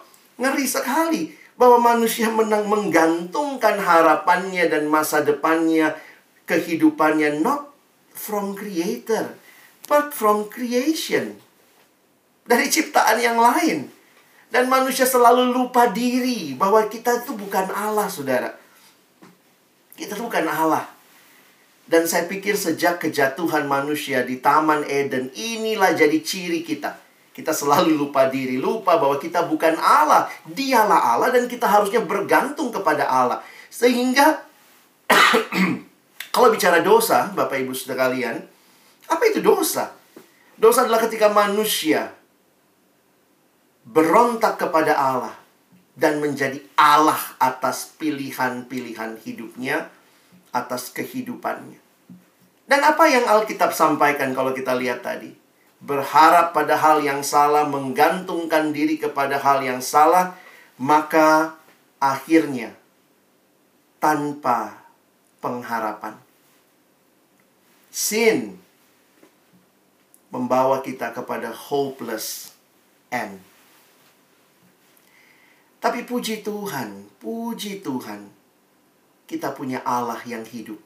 Ngeri 0.43 0.67
sekali 0.67 1.23
bahwa 1.59 1.95
manusia 1.95 2.31
menang 2.31 2.67
menggantungkan 2.67 3.79
harapannya 3.79 4.71
dan 4.71 4.87
masa 4.87 5.23
depannya 5.27 5.95
kehidupannya 6.49 7.45
not 7.45 7.69
from 8.17 8.57
creator, 8.57 9.37
but 9.85 10.11
from 10.17 10.49
creation. 10.49 11.39
Dari 12.49 12.67
ciptaan 12.73 13.21
yang 13.21 13.37
lain. 13.37 13.93
Dan 14.49 14.73
manusia 14.73 15.05
selalu 15.05 15.53
lupa 15.53 15.93
diri 15.93 16.57
bahwa 16.57 16.81
kita 16.89 17.21
itu 17.21 17.37
bukan 17.37 17.69
Allah, 17.69 18.09
saudara. 18.09 18.57
Kita 19.93 20.17
itu 20.17 20.25
bukan 20.25 20.49
Allah. 20.49 20.89
Dan 21.85 22.09
saya 22.09 22.25
pikir 22.25 22.57
sejak 22.57 23.01
kejatuhan 23.01 23.69
manusia 23.69 24.25
di 24.25 24.41
Taman 24.41 24.89
Eden, 24.89 25.29
inilah 25.37 25.93
jadi 25.93 26.17
ciri 26.25 26.65
kita. 26.65 26.97
Kita 27.37 27.53
selalu 27.53 27.97
lupa 27.97 28.29
diri, 28.33 28.57
lupa 28.57 28.97
bahwa 28.97 29.21
kita 29.21 29.45
bukan 29.45 29.77
Allah. 29.77 30.33
Dialah 30.49 31.17
Allah 31.17 31.29
dan 31.29 31.45
kita 31.45 31.69
harusnya 31.69 32.01
bergantung 32.01 32.73
kepada 32.73 33.05
Allah. 33.05 33.45
Sehingga 33.69 34.43
Kalau 36.33 36.53
bicara 36.53 36.85
dosa, 36.85 37.33
Bapak 37.33 37.59
Ibu 37.65 37.73
Saudara 37.73 38.09
kalian, 38.09 38.45
apa 39.09 39.23
itu 39.27 39.41
dosa? 39.41 39.97
Dosa 40.59 40.85
adalah 40.85 41.01
ketika 41.07 41.33
manusia 41.33 42.13
berontak 43.89 44.61
kepada 44.61 44.93
Allah 44.93 45.35
dan 45.97 46.21
menjadi 46.21 46.61
Allah 46.77 47.19
atas 47.41 47.97
pilihan-pilihan 47.97 49.19
hidupnya, 49.25 49.89
atas 50.53 50.93
kehidupannya. 50.93 51.81
Dan 52.69 52.81
apa 52.85 53.09
yang 53.09 53.25
Alkitab 53.25 53.73
sampaikan 53.73 54.37
kalau 54.37 54.53
kita 54.53 54.77
lihat 54.77 55.01
tadi? 55.01 55.33
Berharap 55.81 56.53
pada 56.53 56.77
hal 56.77 57.01
yang 57.01 57.25
salah, 57.25 57.65
menggantungkan 57.65 58.77
diri 58.77 59.01
kepada 59.01 59.41
hal 59.41 59.65
yang 59.65 59.81
salah, 59.81 60.37
maka 60.77 61.57
akhirnya 61.97 62.75
tanpa 63.99 64.88
pengharapan 65.39 66.19
sin 67.99 68.61
membawa 70.29 70.85
kita 70.85 71.11
kepada 71.11 71.51
hopeless 71.51 72.53
end. 73.09 73.41
Tapi 75.79 76.05
puji 76.05 76.47
Tuhan, 76.47 77.07
puji 77.23 77.81
Tuhan, 77.81 78.29
kita 79.31 79.55
punya 79.55 79.81
Allah 79.87 80.23
yang 80.27 80.45
hidup. 80.45 80.79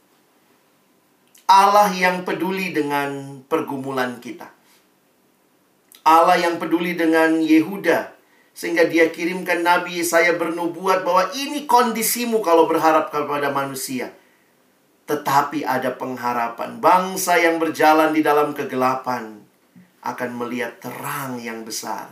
Allah 1.49 1.91
yang 1.93 2.25
peduli 2.25 2.71
dengan 2.73 3.43
pergumulan 3.45 4.23
kita. 4.23 4.49
Allah 6.03 6.39
yang 6.39 6.57
peduli 6.57 6.97
dengan 6.97 7.41
Yehuda 7.45 8.15
sehingga 8.53 8.85
dia 8.85 9.09
kirimkan 9.09 9.65
Nabi 9.65 10.05
saya 10.05 10.37
bernubuat 10.37 11.09
bahwa 11.09 11.33
ini 11.33 11.65
kondisimu 11.65 12.45
kalau 12.45 12.69
berharap 12.69 13.09
kepada 13.09 13.49
manusia 13.49 14.13
tetapi 15.07 15.67
ada 15.67 15.95
pengharapan. 15.95 16.79
Bangsa 16.79 17.39
yang 17.39 17.59
berjalan 17.59 18.15
di 18.15 18.23
dalam 18.23 18.55
kegelapan 18.55 19.43
akan 20.03 20.31
melihat 20.35 20.79
terang 20.83 21.39
yang 21.39 21.63
besar. 21.67 22.11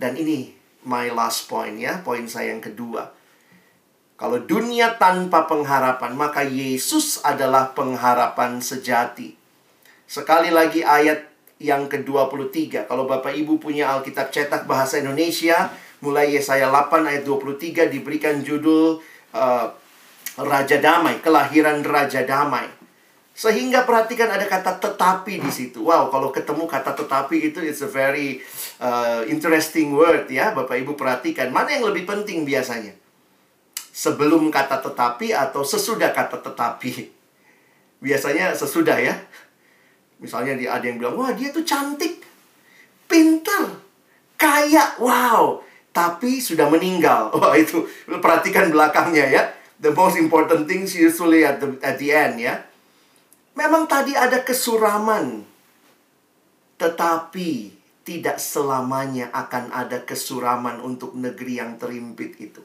Dan 0.00 0.16
ini 0.16 0.52
my 0.88 1.12
last 1.12 1.48
point 1.48 1.76
ya, 1.76 2.00
poin 2.00 2.24
saya 2.24 2.56
yang 2.56 2.64
kedua. 2.64 3.12
Kalau 4.20 4.36
dunia 4.44 5.00
tanpa 5.00 5.48
pengharapan, 5.48 6.12
maka 6.12 6.44
Yesus 6.44 7.24
adalah 7.24 7.72
pengharapan 7.72 8.60
sejati. 8.60 9.32
Sekali 10.04 10.52
lagi 10.52 10.84
ayat 10.84 11.24
yang 11.56 11.88
ke-23. 11.88 12.84
Kalau 12.84 13.08
Bapak 13.08 13.32
Ibu 13.32 13.56
punya 13.56 13.92
Alkitab 13.96 14.28
cetak 14.28 14.68
bahasa 14.68 15.00
Indonesia, 15.00 15.72
mulai 16.04 16.36
Yesaya 16.36 16.68
8 16.68 17.00
ayat 17.04 17.24
23 17.24 17.88
diberikan 17.92 18.40
judul 18.44 19.00
uh, 19.32 19.66
Raja 20.38 20.78
Damai, 20.78 21.18
kelahiran 21.18 21.82
Raja 21.82 22.22
Damai. 22.22 22.80
Sehingga 23.34 23.88
perhatikan 23.88 24.28
ada 24.28 24.44
kata 24.44 24.76
tetapi 24.76 25.40
di 25.40 25.48
situ. 25.48 25.88
Wow, 25.88 26.12
kalau 26.12 26.28
ketemu 26.28 26.68
kata 26.68 26.92
tetapi 26.92 27.50
itu 27.50 27.64
it's 27.64 27.80
a 27.80 27.88
very 27.88 28.44
uh, 28.82 29.24
interesting 29.24 29.96
word 29.96 30.28
ya. 30.28 30.52
Bapak 30.52 30.76
Ibu 30.76 30.92
perhatikan, 30.92 31.48
mana 31.48 31.72
yang 31.72 31.88
lebih 31.88 32.04
penting 32.04 32.44
biasanya? 32.44 32.92
Sebelum 33.90 34.52
kata 34.52 34.84
tetapi 34.84 35.32
atau 35.32 35.64
sesudah 35.64 36.12
kata 36.12 36.36
tetapi? 36.36 37.08
Biasanya 38.04 38.52
sesudah 38.52 39.00
ya. 39.00 39.16
Misalnya 40.20 40.60
ada 40.68 40.84
yang 40.84 41.00
bilang, 41.00 41.16
"Wah, 41.16 41.32
dia 41.32 41.48
tuh 41.48 41.64
cantik, 41.64 42.20
pintar, 43.08 43.72
kaya, 44.36 45.00
wow." 45.00 45.64
Tapi 45.90 46.38
sudah 46.44 46.68
meninggal. 46.68 47.32
Wah, 47.40 47.56
itu 47.56 47.82
perhatikan 48.20 48.68
belakangnya 48.70 49.26
ya 49.26 49.42
the 49.80 49.90
most 49.90 50.20
important 50.20 50.68
things 50.68 50.92
usually 50.92 51.42
at 51.42 51.58
the 51.58 51.74
at 51.80 51.96
the 51.96 52.12
end 52.12 52.36
ya. 52.38 52.60
Memang 53.56 53.88
tadi 53.88 54.14
ada 54.14 54.44
kesuraman. 54.44 55.42
Tetapi 56.80 57.50
tidak 58.04 58.40
selamanya 58.40 59.28
akan 59.32 59.72
ada 59.72 60.00
kesuraman 60.04 60.80
untuk 60.80 61.12
negeri 61.12 61.60
yang 61.60 61.76
terimpit 61.76 62.40
itu. 62.40 62.62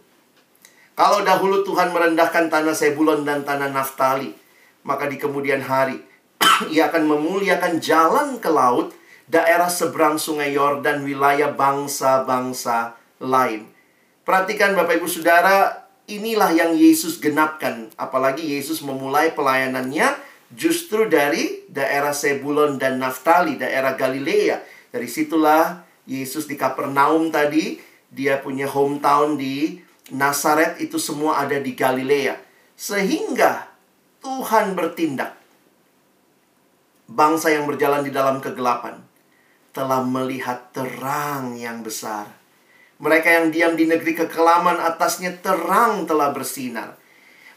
Kalau 0.96 1.28
dahulu 1.28 1.68
Tuhan 1.68 1.92
merendahkan 1.92 2.48
tanah 2.48 2.72
Sebulon 2.72 3.28
dan 3.28 3.44
tanah 3.44 3.68
Naftali, 3.68 4.32
maka 4.88 5.12
di 5.12 5.20
kemudian 5.20 5.60
hari 5.60 6.00
ia 6.72 6.88
akan 6.88 7.04
memuliakan 7.12 7.84
jalan 7.84 8.40
ke 8.40 8.48
laut, 8.48 8.96
daerah 9.28 9.68
seberang 9.68 10.16
sungai 10.16 10.56
Yordan, 10.56 11.04
wilayah 11.04 11.52
bangsa-bangsa 11.52 12.96
lain. 13.20 13.68
Perhatikan 14.24 14.72
Bapak 14.72 15.04
Ibu 15.04 15.08
Saudara, 15.12 15.85
inilah 16.06 16.54
yang 16.54 16.74
Yesus 16.78 17.18
genapkan. 17.18 17.90
Apalagi 17.98 18.46
Yesus 18.46 18.82
memulai 18.86 19.34
pelayanannya 19.34 20.16
justru 20.54 21.10
dari 21.10 21.66
daerah 21.70 22.14
Sebulon 22.14 22.78
dan 22.78 23.02
Naftali, 23.02 23.58
daerah 23.58 23.98
Galilea. 23.98 24.62
Dari 24.94 25.10
situlah 25.10 25.84
Yesus 26.06 26.46
di 26.46 26.56
Kapernaum 26.56 27.34
tadi, 27.34 27.82
dia 28.10 28.40
punya 28.40 28.70
hometown 28.70 29.36
di 29.36 29.82
Nazaret, 30.14 30.78
itu 30.78 31.02
semua 31.02 31.42
ada 31.42 31.58
di 31.58 31.74
Galilea. 31.74 32.38
Sehingga 32.78 33.66
Tuhan 34.22 34.78
bertindak. 34.78 35.34
Bangsa 37.06 37.54
yang 37.54 37.70
berjalan 37.70 38.02
di 38.02 38.10
dalam 38.10 38.42
kegelapan 38.42 38.98
telah 39.70 40.02
melihat 40.02 40.74
terang 40.74 41.54
yang 41.54 41.86
besar 41.86 42.45
mereka 43.00 43.28
yang 43.28 43.52
diam 43.52 43.74
di 43.76 43.86
negeri 43.88 44.16
kekelaman 44.16 44.80
atasnya 44.80 45.36
terang 45.44 46.08
telah 46.08 46.32
bersinar. 46.32 46.96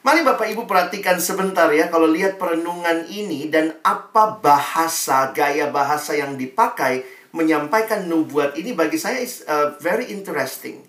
Mari 0.03 0.23
Bapak 0.23 0.47
Ibu 0.55 0.65
perhatikan 0.71 1.19
sebentar 1.19 1.67
ya 1.75 1.91
kalau 1.91 2.07
lihat 2.07 2.39
perenungan 2.39 3.11
ini 3.11 3.51
dan 3.51 3.75
apa 3.83 4.39
bahasa, 4.39 5.35
gaya 5.35 5.69
bahasa 5.75 6.15
yang 6.15 6.39
dipakai 6.39 7.03
menyampaikan 7.35 8.07
nubuat 8.07 8.57
ini 8.57 8.73
bagi 8.73 8.97
saya 8.97 9.19
is 9.21 9.43
uh, 9.45 9.75
very 9.83 10.09
interesting. 10.09 10.87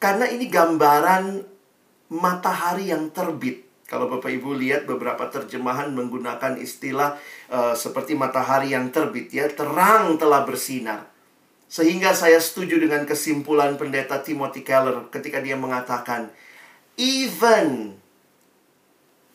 Karena 0.00 0.26
ini 0.32 0.48
gambaran 0.48 1.44
matahari 2.08 2.88
yang 2.88 3.12
terbit. 3.12 3.68
Kalau 3.84 4.08
Bapak 4.08 4.32
Ibu 4.32 4.56
lihat 4.56 4.88
beberapa 4.88 5.28
terjemahan 5.28 5.92
menggunakan 5.92 6.56
istilah 6.56 7.20
uh, 7.52 7.74
seperti 7.76 8.16
matahari 8.16 8.72
yang 8.72 8.88
terbit 8.88 9.28
ya, 9.28 9.50
terang 9.50 10.16
telah 10.16 10.46
bersinar. 10.48 11.09
Sehingga 11.70 12.10
saya 12.18 12.42
setuju 12.42 12.82
dengan 12.82 13.06
kesimpulan 13.06 13.78
pendeta 13.78 14.18
Timothy 14.18 14.66
Keller 14.66 15.06
ketika 15.14 15.38
dia 15.38 15.54
mengatakan, 15.54 16.34
even 16.98 17.94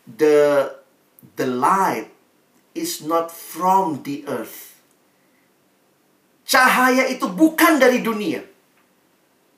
the 0.04 0.68
the 1.40 1.48
light 1.48 2.12
is 2.76 3.00
not 3.00 3.32
from 3.32 4.04
the 4.04 4.28
earth. 4.28 4.76
Cahaya 6.44 7.08
itu 7.08 7.26
bukan 7.32 7.80
dari 7.80 8.04
dunia. 8.04 8.44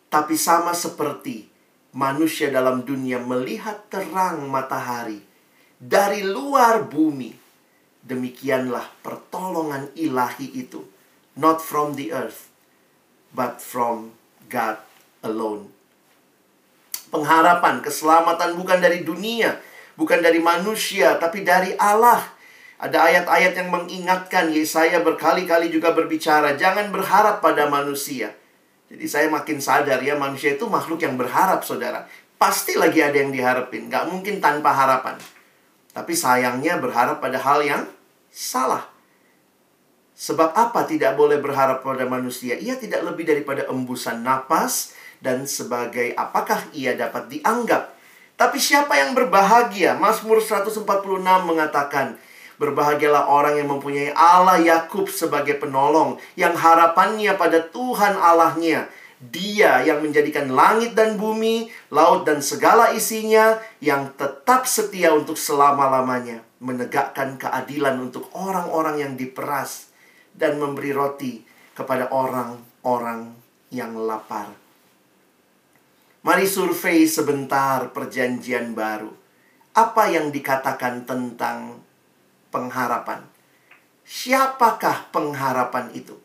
Tapi 0.07 0.39
sama 0.39 0.71
seperti 0.71 1.49
manusia 1.97 2.47
dalam 2.47 2.85
dunia 2.85 3.19
melihat 3.19 3.89
terang 3.91 4.47
matahari 4.47 5.19
dari 5.81 6.23
luar 6.23 6.85
bumi. 6.85 7.33
Demikianlah 8.07 8.87
pertolongan 9.03 9.91
ilahi 9.97 10.61
itu. 10.61 10.85
Not 11.37 11.61
from 11.61 11.93
the 11.93 12.15
earth, 12.15 12.46
but 13.33 13.59
from 13.59 14.15
God 14.47 14.79
alone. 15.23 15.71
Pengharapan, 17.07 17.79
keselamatan 17.79 18.59
bukan 18.59 18.83
dari 18.83 19.07
dunia, 19.07 19.55
bukan 19.95 20.19
dari 20.19 20.43
manusia, 20.43 21.15
tapi 21.17 21.43
dari 21.47 21.75
Allah. 21.79 22.35
Ada 22.77 23.09
ayat-ayat 23.09 23.57
yang 23.57 23.69
mengingatkan 23.73 24.53
Yesaya 24.53 25.01
berkali-kali 25.01 25.73
juga 25.73 25.97
berbicara, 25.97 26.53
jangan 26.59 26.93
berharap 26.93 27.41
pada 27.41 27.65
manusia. 27.65 28.35
Jadi 28.87 29.05
saya 29.09 29.27
makin 29.27 29.57
sadar 29.57 29.99
ya, 29.99 30.13
manusia 30.13 30.53
itu 30.55 30.69
makhluk 30.69 31.01
yang 31.01 31.17
berharap, 31.17 31.65
saudara. 31.65 32.05
Pasti 32.37 32.77
lagi 32.77 33.01
ada 33.01 33.17
yang 33.17 33.33
diharapin, 33.33 33.89
nggak 33.89 34.13
mungkin 34.13 34.37
tanpa 34.37 34.69
harapan. 34.69 35.17
Tapi 35.89 36.13
sayangnya 36.13 36.77
berharap 36.77 37.17
pada 37.17 37.41
hal 37.41 37.65
yang 37.65 37.83
salah. 38.29 38.96
Sebab 40.17 40.57
apa 40.57 40.81
tidak 40.89 41.13
boleh 41.13 41.37
berharap 41.37 41.85
pada 41.85 42.09
manusia? 42.09 42.57
Ia 42.57 42.73
tidak 42.81 43.05
lebih 43.05 43.29
daripada 43.29 43.69
embusan 43.69 44.25
napas 44.25 44.97
dan 45.21 45.45
sebagai 45.45 46.17
apakah 46.17 46.65
ia 46.73 46.97
dapat 46.97 47.29
dianggap. 47.29 47.93
Tapi 48.33 48.57
siapa 48.57 48.97
yang 48.97 49.13
berbahagia? 49.13 49.93
Mazmur 49.93 50.41
146 50.41 50.81
mengatakan, 51.21 52.17
Berbahagialah 52.57 53.29
orang 53.29 53.61
yang 53.61 53.69
mempunyai 53.69 54.09
Allah 54.17 54.57
Yakub 54.57 55.05
sebagai 55.13 55.61
penolong, 55.61 56.17
yang 56.33 56.57
harapannya 56.57 57.37
pada 57.37 57.61
Tuhan 57.61 58.17
Allahnya. 58.17 58.89
Dia 59.21 59.85
yang 59.85 60.01
menjadikan 60.01 60.49
langit 60.49 60.97
dan 60.97 61.21
bumi, 61.21 61.69
laut 61.93 62.25
dan 62.25 62.41
segala 62.41 62.93
isinya, 62.93 63.61
yang 63.77 64.09
tetap 64.17 64.65
setia 64.65 65.13
untuk 65.13 65.37
selama-lamanya, 65.37 66.41
menegakkan 66.57 67.37
keadilan 67.37 67.97
untuk 68.01 68.29
orang-orang 68.33 69.05
yang 69.05 69.13
diperas, 69.13 69.86
dan 70.37 70.61
memberi 70.61 70.93
roti 70.93 71.41
kepada 71.73 72.13
orang-orang 72.13 73.33
yang 73.73 73.97
lapar. 73.97 74.53
Mari 76.21 76.45
survei 76.45 77.09
sebentar 77.09 77.89
perjanjian 77.89 78.77
baru. 78.77 79.09
Apa 79.77 80.09
yang 80.09 80.29
dikatakan 80.33 81.05
tentang 81.05 81.81
pengharapan. 82.49 83.21
Siapakah 84.07 85.11
pengharapan 85.13 85.93
itu? 85.93 86.17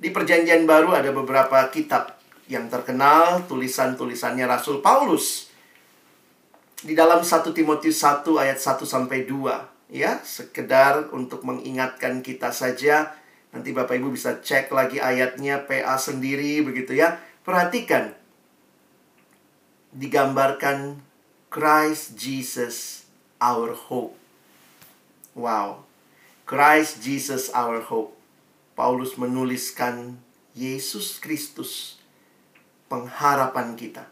Di 0.00 0.08
Perjanjian 0.08 0.64
Baru 0.64 0.96
ada 0.96 1.12
beberapa 1.12 1.60
kitab 1.68 2.16
yang 2.50 2.66
terkenal, 2.72 3.46
tulisan-tulisannya 3.46 4.48
Rasul 4.48 4.82
Paulus. 4.82 5.52
Di 6.80 6.96
dalam 6.96 7.20
1 7.22 7.52
Timotius 7.52 8.00
1 8.02 8.24
ayat 8.40 8.58
1 8.58 8.88
sampai 8.88 9.28
2, 9.28 9.69
ya, 9.90 10.22
sekedar 10.22 11.10
untuk 11.10 11.42
mengingatkan 11.42 12.22
kita 12.22 12.54
saja. 12.54 13.12
Nanti 13.50 13.74
Bapak 13.74 13.98
Ibu 13.98 14.14
bisa 14.14 14.38
cek 14.38 14.70
lagi 14.70 15.02
ayatnya 15.02 15.66
PA 15.66 15.98
sendiri 15.98 16.62
begitu 16.62 16.94
ya. 16.94 17.18
Perhatikan. 17.42 18.14
Digambarkan 19.90 21.02
Christ 21.50 22.14
Jesus 22.14 23.10
our 23.42 23.74
hope. 23.74 24.14
Wow. 25.34 25.82
Christ 26.46 27.02
Jesus 27.02 27.50
our 27.50 27.82
hope. 27.82 28.14
Paulus 28.78 29.18
menuliskan 29.18 30.22
Yesus 30.54 31.18
Kristus 31.18 31.98
pengharapan 32.86 33.74
kita. 33.74 34.06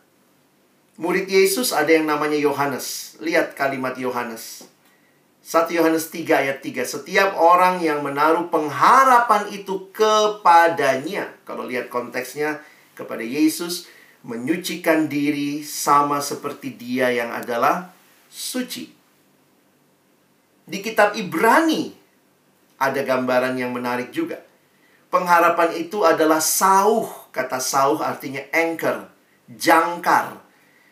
Murid 0.99 1.31
Yesus 1.31 1.71
ada 1.71 1.95
yang 1.95 2.11
namanya 2.11 2.35
Yohanes. 2.35 3.15
Lihat 3.23 3.55
kalimat 3.55 3.95
Yohanes. 3.95 4.67
1 5.49 5.73
Yohanes 5.81 6.13
3 6.13 6.45
ayat 6.45 6.59
3. 6.61 6.85
Setiap 6.85 7.41
orang 7.41 7.81
yang 7.81 8.05
menaruh 8.05 8.53
pengharapan 8.53 9.49
itu 9.49 9.89
kepadanya. 9.97 11.33
Kalau 11.49 11.65
lihat 11.65 11.89
konteksnya 11.89 12.61
kepada 12.93 13.25
Yesus. 13.25 13.89
Menyucikan 14.29 15.09
diri 15.09 15.65
sama 15.65 16.21
seperti 16.21 16.77
dia 16.77 17.09
yang 17.09 17.33
adalah 17.33 17.97
suci. 18.29 18.93
Di 20.69 20.85
kitab 20.85 21.17
Ibrani 21.17 21.97
ada 22.77 23.01
gambaran 23.01 23.57
yang 23.57 23.73
menarik 23.73 24.13
juga. 24.13 24.45
Pengharapan 25.09 25.81
itu 25.81 26.05
adalah 26.05 26.45
sauh. 26.45 27.09
Kata 27.33 27.57
sauh 27.57 28.05
artinya 28.05 28.45
anchor, 28.53 29.09
jangkar. 29.49 30.45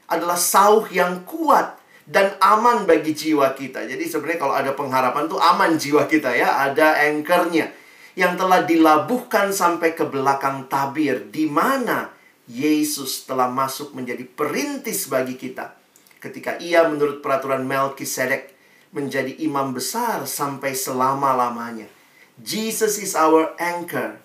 Adalah 0.08 0.40
sauh 0.40 0.88
yang 0.88 1.28
kuat 1.28 1.76
dan 2.06 2.38
aman 2.38 2.86
bagi 2.86 3.12
jiwa 3.12 3.52
kita. 3.58 3.82
Jadi 3.82 4.06
sebenarnya 4.06 4.38
kalau 4.38 4.54
ada 4.54 4.72
pengharapan 4.78 5.26
itu 5.26 5.36
aman 5.36 5.74
jiwa 5.74 6.06
kita 6.06 6.30
ya. 6.38 6.70
Ada 6.70 7.02
anchornya 7.10 7.74
yang 8.14 8.38
telah 8.38 8.62
dilabuhkan 8.62 9.50
sampai 9.50 9.98
ke 9.98 10.06
belakang 10.06 10.70
tabir. 10.70 11.26
Di 11.28 11.50
mana 11.50 12.14
Yesus 12.46 13.26
telah 13.26 13.50
masuk 13.50 13.90
menjadi 13.98 14.22
perintis 14.22 15.10
bagi 15.10 15.34
kita. 15.34 15.74
Ketika 16.22 16.62
ia 16.62 16.86
menurut 16.86 17.18
peraturan 17.18 17.66
Melkisedek 17.66 18.54
menjadi 18.94 19.34
imam 19.42 19.74
besar 19.74 20.24
sampai 20.30 20.78
selama-lamanya. 20.78 21.90
Jesus 22.38 23.02
is 23.02 23.18
our 23.18 23.52
anchor. 23.58 24.22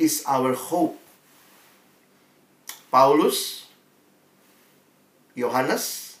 Is 0.00 0.26
our 0.26 0.56
hope. 0.56 0.98
Paulus, 2.90 3.69
Yohanes, 5.40 6.16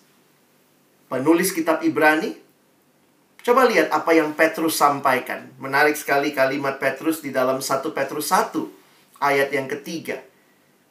penulis 1.12 1.52
kitab 1.52 1.84
Ibrani, 1.84 2.50
Coba 3.40 3.64
lihat 3.64 3.88
apa 3.88 4.12
yang 4.12 4.36
Petrus 4.36 4.76
sampaikan. 4.76 5.48
Menarik 5.56 5.96
sekali 5.96 6.36
kalimat 6.36 6.76
Petrus 6.76 7.24
di 7.24 7.32
dalam 7.32 7.64
1 7.64 7.88
Petrus 7.96 8.28
1 8.28 8.52
ayat 9.16 9.48
yang 9.48 9.64
ketiga. 9.64 10.20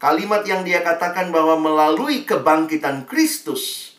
Kalimat 0.02 0.48
yang 0.50 0.65
dia 0.65 0.82
katakan 0.82 1.30
bahwa 1.30 1.60
melalui 1.62 2.26
kebangkitan 2.26 3.06
Kristus, 3.06 3.94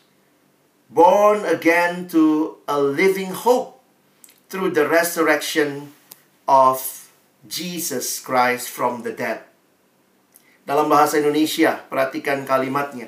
born 0.91 1.47
again 1.47 2.11
to 2.11 2.57
a 2.67 2.75
living 2.75 3.31
hope 3.31 3.79
through 4.51 4.75
the 4.75 4.83
resurrection 4.83 5.95
of 6.43 7.07
Jesus 7.47 8.19
Christ 8.19 8.67
from 8.67 9.07
the 9.07 9.15
dead. 9.15 9.47
Dalam 10.67 10.91
bahasa 10.91 11.23
Indonesia, 11.23 11.87
perhatikan 11.87 12.43
kalimatnya. 12.43 13.07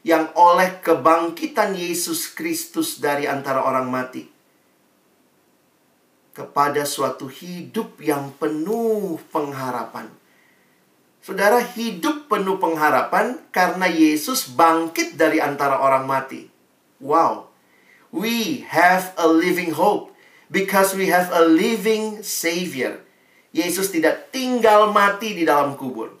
Yang 0.00 0.32
oleh 0.32 0.80
kebangkitan 0.80 1.76
Yesus 1.76 2.32
Kristus 2.32 2.98
dari 2.98 3.28
antara 3.28 3.60
orang 3.64 3.88
mati. 3.92 4.24
Kepada 6.32 6.88
suatu 6.88 7.28
hidup 7.28 8.00
yang 8.00 8.32
penuh 8.40 9.20
pengharapan. 9.28 10.08
Saudara, 11.20 11.60
hidup 11.60 12.32
penuh 12.32 12.56
pengharapan 12.56 13.36
karena 13.52 13.84
Yesus 13.84 14.48
bangkit 14.48 15.20
dari 15.20 15.36
antara 15.36 15.76
orang 15.76 16.08
mati. 16.08 16.48
Wow. 16.96 17.52
We 18.08 18.64
have 18.72 19.12
a 19.20 19.28
living 19.28 19.76
hope 19.76 20.16
because 20.48 20.96
we 20.96 21.12
have 21.12 21.28
a 21.28 21.44
living 21.44 22.24
Savior. 22.24 23.04
Yesus 23.52 23.92
tidak 23.92 24.32
tinggal 24.32 24.90
mati 24.90 25.36
di 25.36 25.44
dalam 25.44 25.76
kubur. 25.76 26.14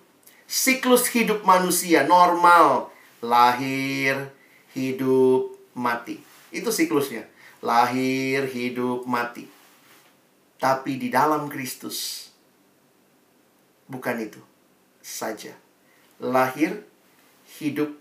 Siklus 0.50 1.06
hidup 1.14 1.46
manusia 1.46 2.02
normal, 2.02 2.89
lahir, 3.20 4.32
hidup, 4.72 5.56
mati. 5.76 6.20
Itu 6.50 6.72
siklusnya. 6.72 7.28
Lahir, 7.60 8.48
hidup, 8.48 9.04
mati. 9.04 9.46
Tapi 10.60 11.00
di 11.00 11.08
dalam 11.08 11.48
Kristus 11.48 12.28
bukan 13.88 14.20
itu 14.20 14.40
saja. 15.00 15.56
Lahir, 16.20 16.84
hidup, 17.60 17.96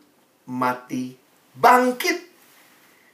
mati, 0.47 1.15
bangkit. 1.55 2.27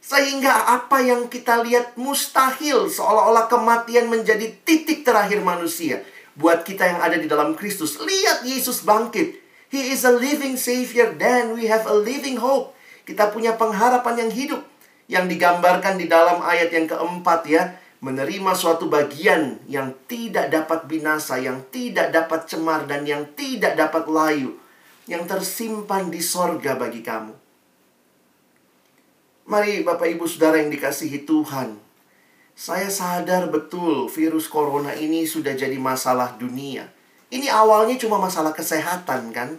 Sehingga 0.05 0.69
apa 0.77 1.01
yang 1.01 1.29
kita 1.29 1.65
lihat 1.65 1.97
mustahil 1.97 2.85
seolah-olah 2.85 3.49
kematian 3.49 4.05
menjadi 4.05 4.53
titik 4.61 5.01
terakhir 5.01 5.41
manusia. 5.41 6.05
Buat 6.37 6.61
kita 6.61 6.85
yang 6.85 6.99
ada 7.01 7.17
di 7.17 7.25
dalam 7.25 7.57
Kristus, 7.57 7.97
lihat 7.97 8.45
Yesus 8.45 8.85
bangkit. 8.85 9.44
He 9.75 9.91
is 9.91 10.07
a 10.07 10.15
living 10.15 10.55
Savior, 10.55 11.11
then 11.19 11.51
we 11.51 11.67
have 11.67 11.83
a 11.83 11.91
living 11.91 12.39
hope. 12.39 12.71
Kita 13.03 13.27
punya 13.27 13.59
pengharapan 13.59 14.23
yang 14.23 14.31
hidup. 14.31 14.63
Yang 15.11 15.35
digambarkan 15.35 15.99
di 15.99 16.07
dalam 16.07 16.39
ayat 16.39 16.71
yang 16.71 16.87
keempat 16.87 17.43
ya 17.43 17.75
menerima 17.99 18.55
suatu 18.55 18.87
bagian 18.87 19.59
yang 19.67 19.91
tidak 20.07 20.47
dapat 20.47 20.87
binasa, 20.87 21.35
yang 21.43 21.67
tidak 21.75 22.15
dapat 22.15 22.47
cemar, 22.47 22.87
dan 22.87 23.03
yang 23.03 23.27
tidak 23.35 23.75
dapat 23.75 24.07
layu, 24.07 24.55
yang 25.11 25.27
tersimpan 25.27 26.07
di 26.07 26.23
sorga 26.23 26.79
bagi 26.79 27.03
kamu. 27.03 27.35
Mari 29.51 29.83
Bapak 29.83 30.07
Ibu 30.07 30.23
Saudara 30.25 30.57
yang 30.57 30.71
dikasihi 30.71 31.27
Tuhan, 31.27 31.77
saya 32.55 32.87
sadar 32.87 33.51
betul 33.51 34.07
virus 34.07 34.47
corona 34.47 34.95
ini 34.95 35.27
sudah 35.27 35.51
jadi 35.51 35.75
masalah 35.75 36.39
dunia. 36.39 36.94
Ini 37.33 37.49
awalnya 37.49 37.97
cuma 37.97 38.21
masalah 38.21 38.53
kesehatan 38.53 39.33
kan, 39.33 39.57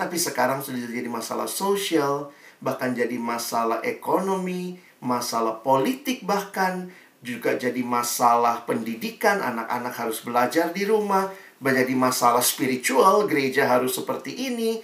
tapi 0.00 0.16
sekarang 0.16 0.64
sudah 0.64 0.80
jadi 0.88 1.06
masalah 1.06 1.44
sosial, 1.44 2.32
bahkan 2.58 2.96
jadi 2.96 3.20
masalah 3.20 3.84
ekonomi, 3.84 4.80
masalah 5.02 5.60
politik 5.60 6.24
bahkan, 6.24 6.88
juga 7.22 7.54
jadi 7.54 7.84
masalah 7.86 8.66
pendidikan, 8.66 9.38
anak-anak 9.38 9.94
harus 9.94 10.24
belajar 10.26 10.74
di 10.74 10.82
rumah, 10.82 11.30
menjadi 11.62 11.94
masalah 11.94 12.42
spiritual, 12.42 13.30
gereja 13.30 13.70
harus 13.70 13.94
seperti 13.94 14.50
ini. 14.50 14.82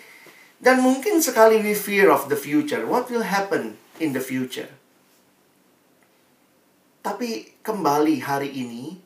Dan 0.59 0.83
mungkin 0.83 1.23
sekali 1.23 1.59
we 1.59 1.75
fear 1.75 2.11
of 2.11 2.31
the 2.31 2.39
future. 2.39 2.83
What 2.87 3.11
will 3.11 3.27
happen 3.27 3.79
in 3.99 4.15
the 4.15 4.23
future? 4.23 4.71
Tapi 7.03 7.59
kembali 7.63 8.23
hari 8.23 8.55
ini, 8.55 8.99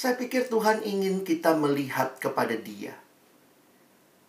saya 0.00 0.16
pikir 0.16 0.48
Tuhan 0.48 0.80
ingin 0.80 1.28
kita 1.28 1.52
melihat 1.60 2.16
kepada 2.16 2.56
Dia. 2.56 2.96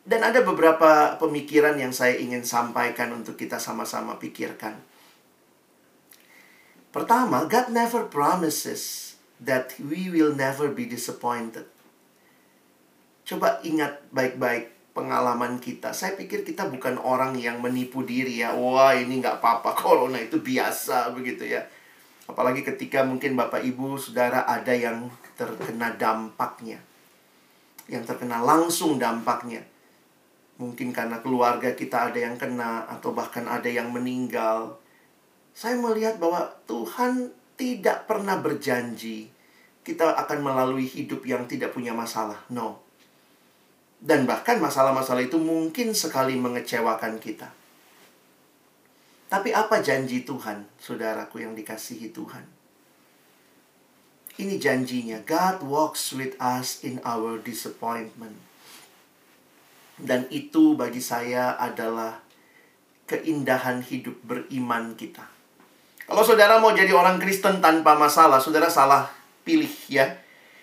Dan 0.04 0.20
ada 0.20 0.44
beberapa 0.44 1.16
pemikiran 1.16 1.80
yang 1.80 1.96
saya 1.96 2.20
ingin 2.20 2.44
sampaikan 2.44 3.16
untuk 3.16 3.40
kita 3.40 3.56
sama-sama 3.56 4.20
pikirkan. 4.20 4.76
Pertama, 6.92 7.48
God 7.48 7.72
never 7.72 8.04
promises 8.04 9.16
that 9.40 9.72
we 9.80 10.12
will 10.12 10.36
never 10.36 10.68
be 10.68 10.84
disappointed. 10.84 11.64
Coba 13.24 13.64
ingat 13.64 14.04
baik-baik 14.12 14.92
pengalaman 14.92 15.64
kita. 15.64 15.96
Saya 15.96 16.20
pikir 16.20 16.44
kita 16.44 16.68
bukan 16.68 17.00
orang 17.00 17.40
yang 17.40 17.64
menipu 17.64 18.04
diri 18.04 18.44
ya. 18.44 18.52
Wah 18.60 18.92
ini 18.92 19.24
nggak 19.24 19.40
apa-apa, 19.40 19.72
corona 19.80 20.20
itu 20.20 20.36
biasa 20.36 21.16
begitu 21.16 21.48
ya. 21.48 21.64
Apalagi 22.30 22.62
ketika 22.62 23.02
mungkin 23.02 23.34
Bapak 23.34 23.64
Ibu 23.66 23.98
Saudara 23.98 24.46
ada 24.46 24.72
yang 24.72 25.10
terkena 25.40 25.94
dampaknya. 25.98 26.78
Yang 27.90 28.14
terkena 28.14 28.42
langsung 28.42 29.02
dampaknya. 29.02 29.66
Mungkin 30.62 30.94
karena 30.94 31.22
keluarga 31.26 31.74
kita 31.74 32.14
ada 32.14 32.20
yang 32.22 32.38
kena 32.38 32.86
atau 32.86 33.16
bahkan 33.16 33.50
ada 33.50 33.66
yang 33.66 33.90
meninggal 33.90 34.82
saya 35.52 35.76
melihat 35.76 36.16
bahwa 36.16 36.48
Tuhan 36.64 37.32
tidak 37.60 38.08
pernah 38.08 38.40
berjanji 38.40 39.30
kita 39.82 40.14
akan 40.14 40.40
melalui 40.46 40.86
hidup 40.86 41.26
yang 41.26 41.50
tidak 41.50 41.74
punya 41.74 41.92
masalah. 41.92 42.38
No. 42.54 42.86
Dan 44.02 44.26
bahkan 44.26 44.58
masalah-masalah 44.62 45.26
itu 45.26 45.38
mungkin 45.42 45.94
sekali 45.94 46.38
mengecewakan 46.38 47.18
kita. 47.18 47.50
Tapi 49.32 49.56
apa 49.56 49.80
janji 49.80 50.28
Tuhan, 50.28 50.68
saudaraku 50.76 51.40
yang 51.40 51.56
dikasihi 51.56 52.12
Tuhan? 52.12 52.44
Ini 54.36 54.60
janjinya, 54.60 55.24
God 55.24 55.64
walks 55.64 56.12
with 56.12 56.36
us 56.36 56.84
in 56.84 57.00
our 57.08 57.40
disappointment. 57.40 58.36
Dan 59.96 60.28
itu 60.36 60.76
bagi 60.76 61.00
saya 61.00 61.56
adalah 61.56 62.20
keindahan 63.08 63.80
hidup 63.80 64.20
beriman 64.28 65.00
kita. 65.00 65.24
Kalau 66.12 66.28
saudara 66.28 66.60
mau 66.60 66.76
jadi 66.76 66.92
orang 66.92 67.16
Kristen 67.16 67.64
tanpa 67.64 67.96
masalah, 67.96 68.44
saudara 68.44 68.68
salah 68.68 69.08
pilih 69.48 69.72
ya. 69.88 70.12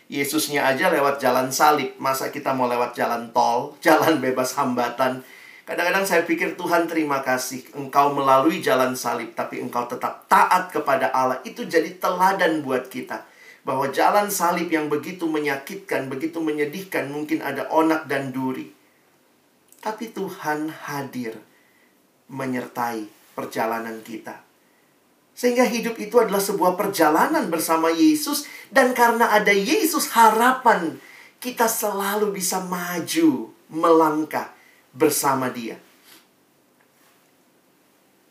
Yesusnya 0.09 0.65
aja 0.65 0.93
lewat 0.93 1.21
jalan 1.21 1.49
salib, 1.53 1.97
masa 2.01 2.29
kita 2.29 2.53
mau 2.53 2.69
lewat 2.69 2.93
jalan 2.93 3.33
tol, 3.33 3.73
jalan 3.85 4.21
bebas 4.21 4.57
hambatan. 4.61 5.25
Kadang-kadang 5.69 6.09
saya 6.09 6.25
pikir 6.25 6.57
Tuhan 6.57 6.89
terima 6.89 7.21
kasih 7.21 7.61
engkau 7.77 8.17
melalui 8.17 8.65
jalan 8.65 8.97
salib, 8.97 9.37
tapi 9.37 9.61
engkau 9.61 9.85
tetap 9.85 10.25
taat 10.25 10.73
kepada 10.73 11.13
Allah. 11.13 11.45
Itu 11.45 11.69
jadi 11.69 11.93
teladan 12.01 12.65
buat 12.65 12.89
kita. 12.89 13.29
Bahwa 13.69 13.93
jalan 13.93 14.33
salib 14.33 14.73
yang 14.73 14.89
begitu 14.89 15.29
menyakitkan, 15.29 16.09
begitu 16.09 16.41
menyedihkan, 16.41 17.13
mungkin 17.13 17.45
ada 17.45 17.69
onak 17.69 18.09
dan 18.09 18.33
duri. 18.33 18.73
Tapi 19.85 20.09
Tuhan 20.09 20.73
hadir 20.73 21.37
menyertai 22.33 23.05
perjalanan 23.37 24.01
kita. 24.01 24.41
Sehingga 25.37 25.69
hidup 25.69 26.01
itu 26.01 26.17
adalah 26.17 26.41
sebuah 26.41 26.81
perjalanan 26.81 27.45
bersama 27.53 27.93
Yesus. 27.93 28.49
Dan 28.73 28.97
karena 28.97 29.37
ada 29.37 29.53
Yesus, 29.53 30.17
harapan 30.17 30.97
kita 31.45 31.69
selalu 31.69 32.33
bisa 32.33 32.65
maju, 32.65 33.53
melangkah 33.69 34.57
bersama 34.95 35.53
dia. 35.53 35.77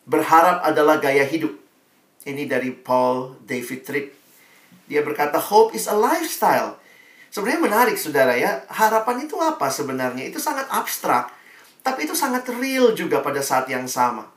Berharap 0.08 0.64
adalah 0.64 0.98
gaya 1.02 1.28
hidup. 1.28 1.52
Ini 2.28 2.48
dari 2.48 2.72
Paul 2.72 3.40
David 3.44 3.82
Tripp. 3.84 4.08
Dia 4.88 5.04
berkata, 5.04 5.40
hope 5.40 5.76
is 5.76 5.88
a 5.88 5.96
lifestyle. 5.96 6.80
Sebenarnya 7.28 7.62
menarik, 7.64 8.00
saudara 8.00 8.36
ya. 8.40 8.64
Harapan 8.72 9.28
itu 9.28 9.36
apa 9.40 9.68
sebenarnya? 9.68 10.28
Itu 10.28 10.40
sangat 10.40 10.68
abstrak. 10.72 11.32
Tapi 11.84 12.08
itu 12.08 12.16
sangat 12.16 12.48
real 12.56 12.96
juga 12.96 13.20
pada 13.20 13.44
saat 13.44 13.68
yang 13.68 13.88
sama. 13.88 14.28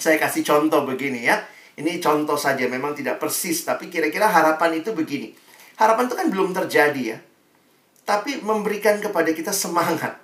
Saya 0.00 0.16
kasih 0.16 0.44
contoh 0.44 0.84
begini 0.88 1.24
ya 1.28 1.44
ini 1.78 2.02
contoh 2.02 2.34
saja, 2.34 2.66
memang 2.66 2.90
tidak 2.98 3.22
persis, 3.22 3.62
tapi 3.62 3.86
kira-kira 3.86 4.26
harapan 4.26 4.82
itu 4.82 4.90
begini. 4.90 5.30
Harapan 5.78 6.10
itu 6.10 6.16
kan 6.18 6.26
belum 6.26 6.50
terjadi 6.50 7.02
ya. 7.14 7.18
Tapi 8.02 8.42
memberikan 8.42 8.98
kepada 8.98 9.30
kita 9.30 9.54
semangat. 9.54 10.18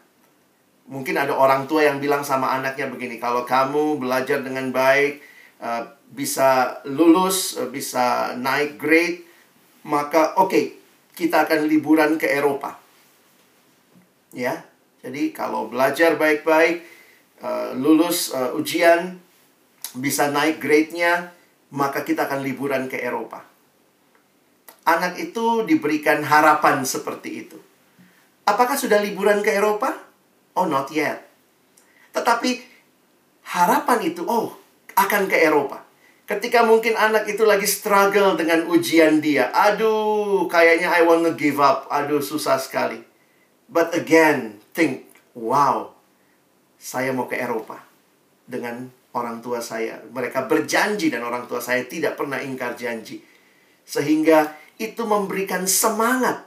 Mungkin 0.85 1.17
ada 1.17 1.33
orang 1.33 1.65
tua 1.65 1.89
yang 1.89 1.97
bilang 1.97 2.21
sama 2.21 2.53
anaknya 2.53 2.93
begini, 2.93 3.17
kalau 3.17 3.49
kamu 3.49 3.97
belajar 3.97 4.45
dengan 4.45 4.69
baik, 4.69 5.25
eh, 5.65 5.83
bisa 6.13 6.81
lulus, 6.85 7.57
eh, 7.57 7.69
bisa 7.73 8.37
naik 8.37 8.77
grade, 8.77 9.25
maka 9.89 10.37
oke, 10.37 10.53
okay, 10.53 10.65
kita 11.17 11.49
akan 11.49 11.65
liburan 11.65 12.21
ke 12.21 12.29
Eropa. 12.29 12.77
Ya, 14.37 14.67
jadi 15.01 15.33
kalau 15.33 15.73
belajar 15.73 16.21
baik-baik, 16.21 16.85
eh, 17.41 17.71
lulus 17.81 18.37
ujian, 18.53 19.25
bisa 19.97 20.29
naik 20.29 20.61
grade-nya, 20.61 21.33
maka 21.73 22.05
kita 22.05 22.29
akan 22.29 22.45
liburan 22.45 22.93
ke 22.93 23.01
Eropa. 23.01 23.47
Anak 24.85 25.17
itu 25.17 25.65
diberikan 25.65 26.21
harapan 26.21 26.85
seperti 26.85 27.49
itu. 27.49 27.57
Apakah 28.45 28.77
sudah 28.77 29.01
liburan 29.01 29.41
ke 29.41 29.49
Eropa? 29.49 29.97
Oh, 30.55 30.67
not 30.71 30.91
yet. 30.95 31.27
Tetapi 32.15 32.63
harapan 33.51 33.99
itu, 34.07 34.23
oh, 34.23 34.55
akan 34.95 35.27
ke 35.27 35.37
Eropa. 35.43 35.83
Ketika 36.25 36.65
mungkin 36.65 36.97
anak 36.97 37.29
itu 37.29 37.45
lagi 37.45 37.69
struggle 37.69 38.33
dengan 38.39 38.65
ujian 38.71 39.21
dia. 39.21 39.53
Aduh, 39.53 40.49
kayaknya 40.49 40.89
I 40.89 41.05
wanna 41.05 41.37
give 41.37 41.61
up. 41.61 41.85
Aduh, 41.93 42.25
susah 42.25 42.57
sekali. 42.57 43.03
But 43.69 43.93
again, 43.93 44.63
think, 44.73 45.05
wow, 45.37 45.93
saya 46.81 47.13
mau 47.13 47.29
ke 47.29 47.37
Eropa. 47.37 47.85
Dengan 48.49 48.89
orang 49.13 49.45
tua 49.45 49.61
saya. 49.61 50.01
Mereka 50.01 50.49
berjanji 50.49 51.13
dan 51.13 51.23
orang 51.29 51.45
tua 51.45 51.61
saya 51.61 51.85
tidak 51.85 52.17
pernah 52.17 52.41
ingkar 52.41 52.73
janji. 52.73 53.21
Sehingga 53.85 54.57
itu 54.81 55.05
memberikan 55.05 55.69
semangat. 55.69 56.43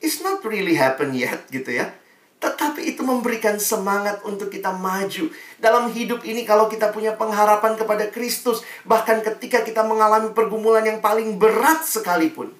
It's 0.00 0.24
not 0.24 0.40
really 0.48 0.80
happen 0.80 1.12
yet 1.12 1.44
gitu 1.52 1.76
ya. 1.76 1.92
Tetapi 2.40 2.96
itu 2.96 3.04
memberikan 3.04 3.60
semangat 3.60 4.24
untuk 4.24 4.48
kita 4.48 4.72
maju. 4.72 5.28
Dalam 5.60 5.92
hidup 5.92 6.24
ini 6.24 6.48
kalau 6.48 6.72
kita 6.72 6.88
punya 6.88 7.14
pengharapan 7.14 7.76
kepada 7.76 8.08
Kristus. 8.08 8.64
Bahkan 8.88 9.20
ketika 9.20 9.60
kita 9.60 9.84
mengalami 9.84 10.32
pergumulan 10.32 10.82
yang 10.82 11.04
paling 11.04 11.36
berat 11.36 11.84
sekalipun. 11.84 12.56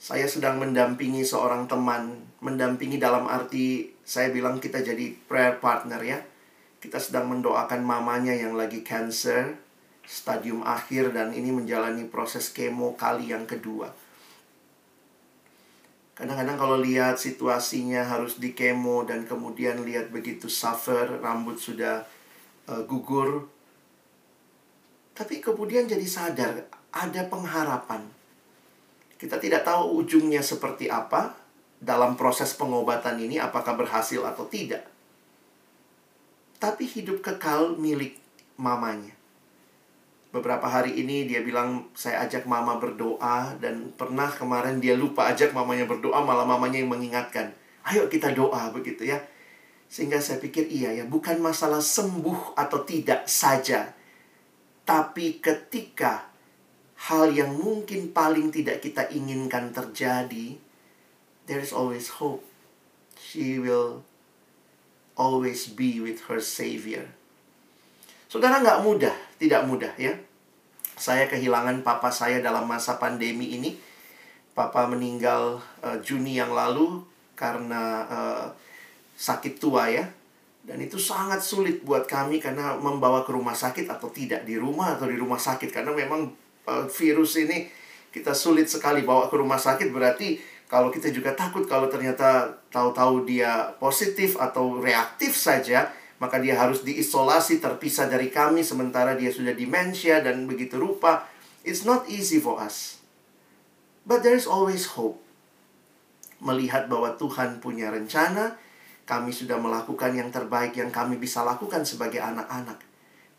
Saya 0.00 0.28
sedang 0.28 0.60
mendampingi 0.60 1.24
seorang 1.24 1.64
teman. 1.64 2.20
Mendampingi 2.44 3.00
dalam 3.00 3.28
arti 3.28 3.96
saya 4.04 4.28
bilang 4.28 4.60
kita 4.60 4.80
jadi 4.84 5.12
prayer 5.28 5.60
partner 5.60 6.00
ya 6.04 6.20
kita 6.80 6.96
sedang 6.96 7.28
mendoakan 7.28 7.84
mamanya 7.84 8.32
yang 8.32 8.56
lagi 8.56 8.80
cancer, 8.80 9.52
stadium 10.08 10.64
akhir 10.64 11.12
dan 11.12 11.36
ini 11.36 11.52
menjalani 11.52 12.08
proses 12.08 12.48
kemo 12.48 12.96
kali 12.96 13.36
yang 13.36 13.44
kedua. 13.44 13.92
Kadang-kadang 16.20 16.60
kalau 16.60 16.76
lihat 16.76 17.16
situasinya 17.16 18.04
harus 18.04 18.36
di 18.36 18.52
kemo 18.52 19.08
dan 19.08 19.24
kemudian 19.24 19.80
lihat 19.80 20.12
begitu 20.12 20.52
suffer, 20.52 21.16
rambut 21.16 21.56
sudah 21.56 22.04
uh, 22.68 22.84
gugur. 22.84 23.48
Tapi 25.16 25.40
kemudian 25.40 25.88
jadi 25.88 26.04
sadar 26.04 26.68
ada 26.92 27.22
pengharapan. 27.24 28.04
Kita 29.16 29.40
tidak 29.40 29.64
tahu 29.64 30.04
ujungnya 30.04 30.44
seperti 30.44 30.92
apa 30.92 31.40
dalam 31.80 32.20
proses 32.20 32.52
pengobatan 32.52 33.16
ini 33.16 33.40
apakah 33.40 33.72
berhasil 33.80 34.20
atau 34.20 34.44
tidak. 34.44 34.84
Tapi 36.60 36.84
hidup 36.84 37.24
kekal 37.24 37.80
milik 37.80 38.20
mamanya. 38.60 39.16
Beberapa 40.30 40.70
hari 40.70 40.94
ini 40.94 41.26
dia 41.26 41.42
bilang 41.42 41.90
saya 41.90 42.22
ajak 42.22 42.46
mama 42.46 42.78
berdoa 42.78 43.58
dan 43.58 43.90
pernah 43.98 44.30
kemarin 44.30 44.78
dia 44.78 44.94
lupa 44.94 45.26
ajak 45.26 45.50
mamanya 45.50 45.90
berdoa 45.90 46.22
malah 46.22 46.46
mamanya 46.46 46.78
yang 46.78 46.90
mengingatkan. 46.94 47.50
Ayo 47.82 48.06
kita 48.06 48.30
doa 48.30 48.70
begitu 48.70 49.10
ya. 49.10 49.18
Sehingga 49.90 50.22
saya 50.22 50.38
pikir 50.38 50.70
iya 50.70 50.94
ya, 50.94 51.02
bukan 51.02 51.42
masalah 51.42 51.82
sembuh 51.82 52.54
atau 52.54 52.86
tidak 52.86 53.26
saja. 53.26 53.90
Tapi 54.86 55.42
ketika 55.42 56.30
hal 57.10 57.34
yang 57.34 57.50
mungkin 57.58 58.14
paling 58.14 58.54
tidak 58.54 58.86
kita 58.86 59.10
inginkan 59.10 59.74
terjadi, 59.74 60.54
there 61.50 61.58
is 61.58 61.74
always 61.74 62.22
hope. 62.22 62.46
She 63.18 63.58
will 63.58 64.06
always 65.18 65.66
be 65.66 65.98
with 65.98 66.30
her 66.30 66.38
Savior. 66.38 67.18
Saudara 68.30 68.62
nggak 68.62 68.86
mudah, 68.86 69.10
tidak 69.42 69.66
mudah 69.66 69.90
ya. 69.98 70.14
Saya 70.94 71.26
kehilangan 71.26 71.82
papa 71.82 72.14
saya 72.14 72.38
dalam 72.38 72.62
masa 72.62 72.94
pandemi 73.02 73.58
ini. 73.58 73.74
Papa 74.54 74.86
meninggal 74.86 75.58
uh, 75.82 75.98
Juni 75.98 76.38
yang 76.38 76.54
lalu 76.54 77.02
karena 77.34 78.06
uh, 78.06 78.46
sakit 79.18 79.58
tua 79.58 79.90
ya. 79.90 80.06
Dan 80.62 80.78
itu 80.78 80.94
sangat 80.94 81.42
sulit 81.42 81.82
buat 81.82 82.06
kami 82.06 82.38
karena 82.38 82.78
membawa 82.78 83.26
ke 83.26 83.34
rumah 83.34 83.58
sakit 83.58 83.90
atau 83.90 84.06
tidak 84.14 84.46
di 84.46 84.54
rumah 84.54 84.94
atau 84.94 85.10
di 85.10 85.18
rumah 85.18 85.40
sakit 85.42 85.74
karena 85.74 85.90
memang 85.90 86.30
uh, 86.70 86.86
virus 86.86 87.34
ini 87.34 87.66
kita 88.14 88.30
sulit 88.30 88.70
sekali 88.70 89.02
bawa 89.02 89.26
ke 89.26 89.34
rumah 89.34 89.58
sakit 89.58 89.90
berarti 89.90 90.38
kalau 90.70 90.94
kita 90.94 91.10
juga 91.10 91.34
takut 91.34 91.66
kalau 91.66 91.90
ternyata 91.90 92.46
tahu-tahu 92.70 93.26
dia 93.26 93.74
positif 93.82 94.38
atau 94.38 94.78
reaktif 94.78 95.34
saja 95.34 95.90
maka 96.20 96.36
dia 96.36 96.52
harus 96.52 96.84
diisolasi 96.84 97.64
terpisah 97.64 98.04
dari 98.04 98.28
kami 98.28 98.60
sementara 98.60 99.16
dia 99.16 99.32
sudah 99.32 99.56
demensia 99.56 100.20
dan 100.20 100.44
begitu 100.44 100.76
rupa. 100.76 101.24
It's 101.64 101.88
not 101.88 102.12
easy 102.12 102.36
for 102.36 102.60
us. 102.60 103.00
But 104.04 104.20
there 104.20 104.36
is 104.36 104.44
always 104.44 104.84
hope. 105.00 105.16
Melihat 106.44 106.92
bahwa 106.92 107.16
Tuhan 107.16 107.64
punya 107.64 107.88
rencana, 107.88 108.60
kami 109.08 109.32
sudah 109.32 109.56
melakukan 109.56 110.12
yang 110.12 110.28
terbaik 110.28 110.76
yang 110.76 110.92
kami 110.92 111.16
bisa 111.16 111.40
lakukan 111.40 111.88
sebagai 111.88 112.20
anak-anak. 112.20 112.80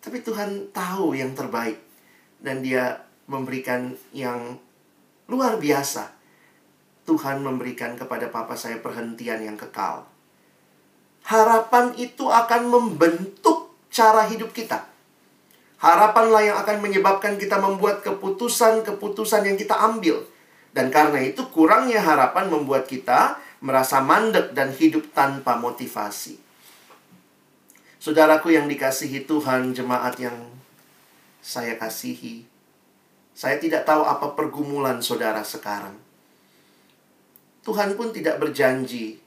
Tapi 0.01 0.17
Tuhan 0.25 0.73
tahu 0.73 1.13
yang 1.13 1.37
terbaik 1.37 1.77
dan 2.41 2.65
dia 2.65 2.97
memberikan 3.29 3.93
yang 4.09 4.57
luar 5.29 5.61
biasa. 5.61 6.17
Tuhan 7.05 7.45
memberikan 7.45 7.93
kepada 7.93 8.29
papa 8.33 8.57
saya 8.57 8.81
perhentian 8.81 9.41
yang 9.41 9.57
kekal 9.57 10.10
harapan 11.25 11.93
itu 11.97 12.29
akan 12.29 12.71
membentuk 12.71 13.73
cara 13.91 14.25
hidup 14.25 14.55
kita. 14.55 14.87
Harapanlah 15.81 16.45
yang 16.45 16.57
akan 16.61 16.77
menyebabkan 16.77 17.41
kita 17.41 17.57
membuat 17.57 18.05
keputusan-keputusan 18.05 19.49
yang 19.49 19.57
kita 19.57 19.73
ambil. 19.81 20.21
Dan 20.71 20.93
karena 20.93 21.19
itu 21.25 21.49
kurangnya 21.49 21.99
harapan 21.99 22.47
membuat 22.47 22.85
kita 22.87 23.41
merasa 23.65 23.99
mandek 23.99 24.53
dan 24.53 24.71
hidup 24.71 25.09
tanpa 25.11 25.57
motivasi. 25.57 26.37
Saudaraku 28.01 28.53
yang 28.53 28.65
dikasihi 28.65 29.29
Tuhan, 29.29 29.77
jemaat 29.77 30.17
yang 30.17 30.33
saya 31.41 31.77
kasihi. 31.77 32.45
Saya 33.33 33.57
tidak 33.57 33.85
tahu 33.85 34.05
apa 34.05 34.37
pergumulan 34.37 35.01
saudara 35.01 35.41
sekarang. 35.41 35.97
Tuhan 37.61 37.93
pun 37.93 38.09
tidak 38.09 38.41
berjanji 38.41 39.21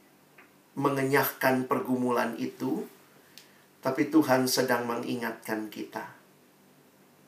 mengenyahkan 0.75 1.70
pergumulan 1.70 2.35
itu, 2.35 2.87
tapi 3.79 4.11
Tuhan 4.11 4.51
sedang 4.51 4.87
mengingatkan 4.91 5.70
kita. 5.70 6.03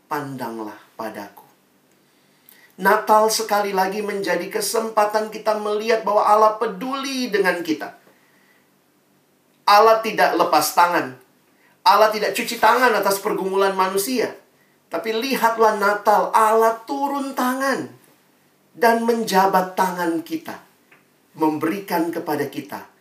Pandanglah 0.07 0.79
padaku. 0.99 1.47
Natal 2.77 3.33
sekali 3.33 3.73
lagi 3.73 4.05
menjadi 4.05 4.53
kesempatan 4.53 5.33
kita 5.33 5.57
melihat 5.57 6.05
bahwa 6.05 6.23
Allah 6.27 6.53
peduli 6.61 7.33
dengan 7.33 7.65
kita. 7.65 7.97
Allah 9.67 9.99
tidak 10.05 10.37
lepas 10.37 10.77
tangan. 10.77 11.17
Allah 11.87 12.11
tidak 12.13 12.35
cuci 12.37 12.59
tangan 12.59 12.93
atas 12.93 13.19
pergumulan 13.23 13.75
manusia. 13.75 14.35
Tapi 14.87 15.11
lihatlah 15.11 15.79
Natal, 15.83 16.31
Allah 16.31 16.79
turun 16.87 17.35
tangan 17.35 17.91
dan 18.77 19.03
menjabat 19.03 19.75
tangan 19.75 20.23
kita, 20.23 20.63
memberikan 21.35 22.15
kepada 22.15 22.47
kita 22.47 22.96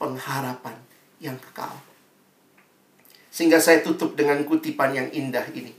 pengharapan 0.00 0.80
yang 1.20 1.36
kekal. 1.36 1.76
Sehingga 3.28 3.60
saya 3.60 3.84
tutup 3.84 4.16
dengan 4.16 4.40
kutipan 4.48 4.96
yang 4.96 5.08
indah 5.12 5.44
ini. 5.52 5.76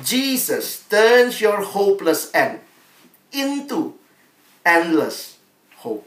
Jesus 0.00 0.86
turns 0.88 1.42
your 1.42 1.60
hopeless 1.60 2.30
end 2.32 2.62
into 3.34 3.98
endless 4.64 5.36
hope. 5.82 6.06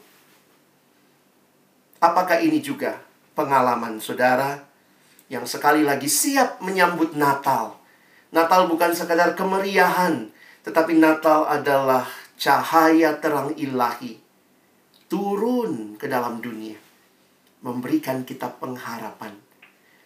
Apakah 2.02 2.42
ini 2.42 2.64
juga 2.64 3.04
pengalaman 3.38 4.02
saudara 4.02 4.64
yang 5.30 5.46
sekali 5.46 5.86
lagi 5.86 6.10
siap 6.10 6.64
menyambut 6.64 7.14
Natal? 7.14 7.78
Natal 8.34 8.66
bukan 8.66 8.98
sekadar 8.98 9.38
kemeriahan, 9.38 10.34
tetapi 10.66 10.98
Natal 10.98 11.46
adalah 11.46 12.10
cahaya 12.42 13.16
terang 13.22 13.54
ilahi 13.54 14.18
turun 15.06 15.96
ke 15.96 16.10
dalam 16.10 16.42
dunia 16.42 16.85
memberikan 17.66 18.22
kita 18.22 18.62
pengharapan 18.62 19.34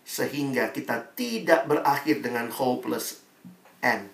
sehingga 0.08 0.72
kita 0.72 1.12
tidak 1.12 1.68
berakhir 1.68 2.24
dengan 2.24 2.48
hopeless 2.48 3.20
end 3.84 4.08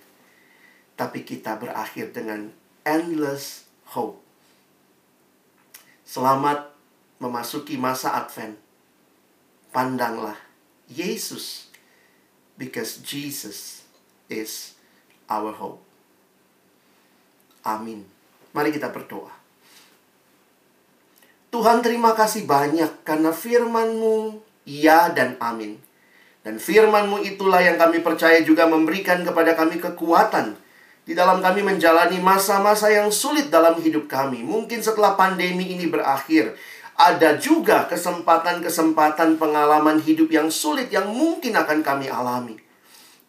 tapi 0.98 1.22
kita 1.22 1.62
berakhir 1.62 2.10
dengan 2.10 2.50
endless 2.82 3.70
hope. 3.94 4.18
Selamat 6.02 6.74
memasuki 7.22 7.78
masa 7.78 8.18
Advent. 8.18 8.58
Pandanglah 9.70 10.40
Yesus 10.90 11.70
because 12.58 13.04
Jesus 13.06 13.84
is 14.32 14.74
our 15.30 15.54
hope. 15.54 15.84
Amin. 17.62 18.08
Mari 18.56 18.72
kita 18.72 18.90
berdoa 18.90 19.45
Tuhan 21.56 21.80
terima 21.80 22.12
kasih 22.12 22.44
banyak 22.44 23.08
karena 23.08 23.32
firman-Mu 23.32 24.44
ya 24.68 25.08
dan 25.16 25.40
amin. 25.40 25.80
Dan 26.44 26.60
firman-Mu 26.60 27.24
itulah 27.24 27.64
yang 27.64 27.80
kami 27.80 28.04
percaya 28.04 28.44
juga 28.44 28.68
memberikan 28.68 29.24
kepada 29.24 29.56
kami 29.56 29.80
kekuatan 29.80 30.60
di 31.08 31.16
dalam 31.16 31.40
kami 31.40 31.64
menjalani 31.64 32.20
masa-masa 32.20 32.92
yang 32.92 33.08
sulit 33.08 33.48
dalam 33.48 33.80
hidup 33.80 34.04
kami. 34.04 34.44
Mungkin 34.44 34.84
setelah 34.84 35.16
pandemi 35.16 35.72
ini 35.72 35.88
berakhir, 35.88 36.60
ada 37.00 37.40
juga 37.40 37.88
kesempatan-kesempatan 37.88 39.40
pengalaman 39.40 40.04
hidup 40.04 40.28
yang 40.36 40.52
sulit 40.52 40.92
yang 40.92 41.08
mungkin 41.08 41.56
akan 41.56 41.80
kami 41.80 42.12
alami. 42.12 42.60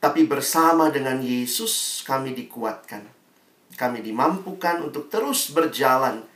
Tapi 0.03 0.27
bersama 0.27 0.91
dengan 0.91 1.23
Yesus 1.23 2.03
kami 2.03 2.35
dikuatkan. 2.35 3.07
Kami 3.79 4.03
dimampukan 4.03 4.83
untuk 4.83 5.07
terus 5.15 5.55
berjalan 5.55 6.27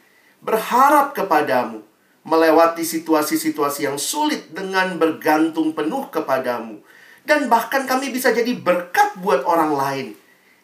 berharap 0.41 1.13
kepadamu, 1.13 1.85
melewati 2.25 2.85
situasi-situasi 2.85 3.89
yang 3.89 3.97
sulit 4.01 4.53
dengan 4.53 4.97
bergantung 4.97 5.73
penuh 5.73 6.09
kepadamu. 6.09 6.81
Dan 7.25 7.53
bahkan 7.53 7.85
kami 7.85 8.11
bisa 8.11 8.33
jadi 8.33 8.57
berkat 8.57 9.21
buat 9.21 9.45
orang 9.45 9.73
lain. 9.77 10.09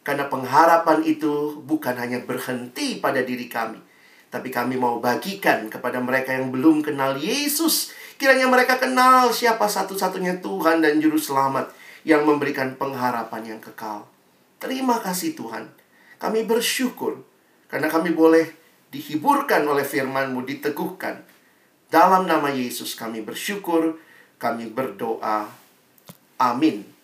Karena 0.01 0.31
pengharapan 0.31 1.05
itu 1.05 1.61
bukan 1.67 1.95
hanya 1.99 2.23
berhenti 2.25 2.99
pada 2.99 3.21
diri 3.21 3.47
kami. 3.51 3.79
Tapi 4.31 4.49
kami 4.51 4.75
mau 4.75 4.99
bagikan 4.99 5.71
kepada 5.71 6.03
mereka 6.03 6.35
yang 6.35 6.51
belum 6.51 6.83
kenal 6.83 7.15
Yesus. 7.19 7.93
Kiranya 8.17 8.49
mereka 8.49 8.81
kenal 8.81 9.31
siapa 9.31 9.69
satu-satunya 9.69 10.41
Tuhan 10.41 10.81
dan 10.83 10.99
Juru 10.99 11.21
Selamat 11.21 11.71
yang 12.07 12.23
memberikan 12.23 12.79
pengharapan 12.79 13.57
yang 13.57 13.61
kekal. 13.61 14.07
Terima 14.63 15.03
kasih 15.03 15.37
Tuhan. 15.37 15.69
Kami 16.17 16.49
bersyukur 16.49 17.21
karena 17.69 17.91
kami 17.93 18.15
boleh 18.15 18.66
dihiburkan 18.91 19.67
oleh 19.69 19.85
firman-Mu, 19.85 20.43
diteguhkan. 20.47 21.23
Dalam 21.87 22.27
nama 22.27 22.51
Yesus 22.51 22.99
kami 22.99 23.23
bersyukur, 23.23 24.01
kami 24.41 24.73
berdoa. 24.73 25.47
Amin. 26.41 26.96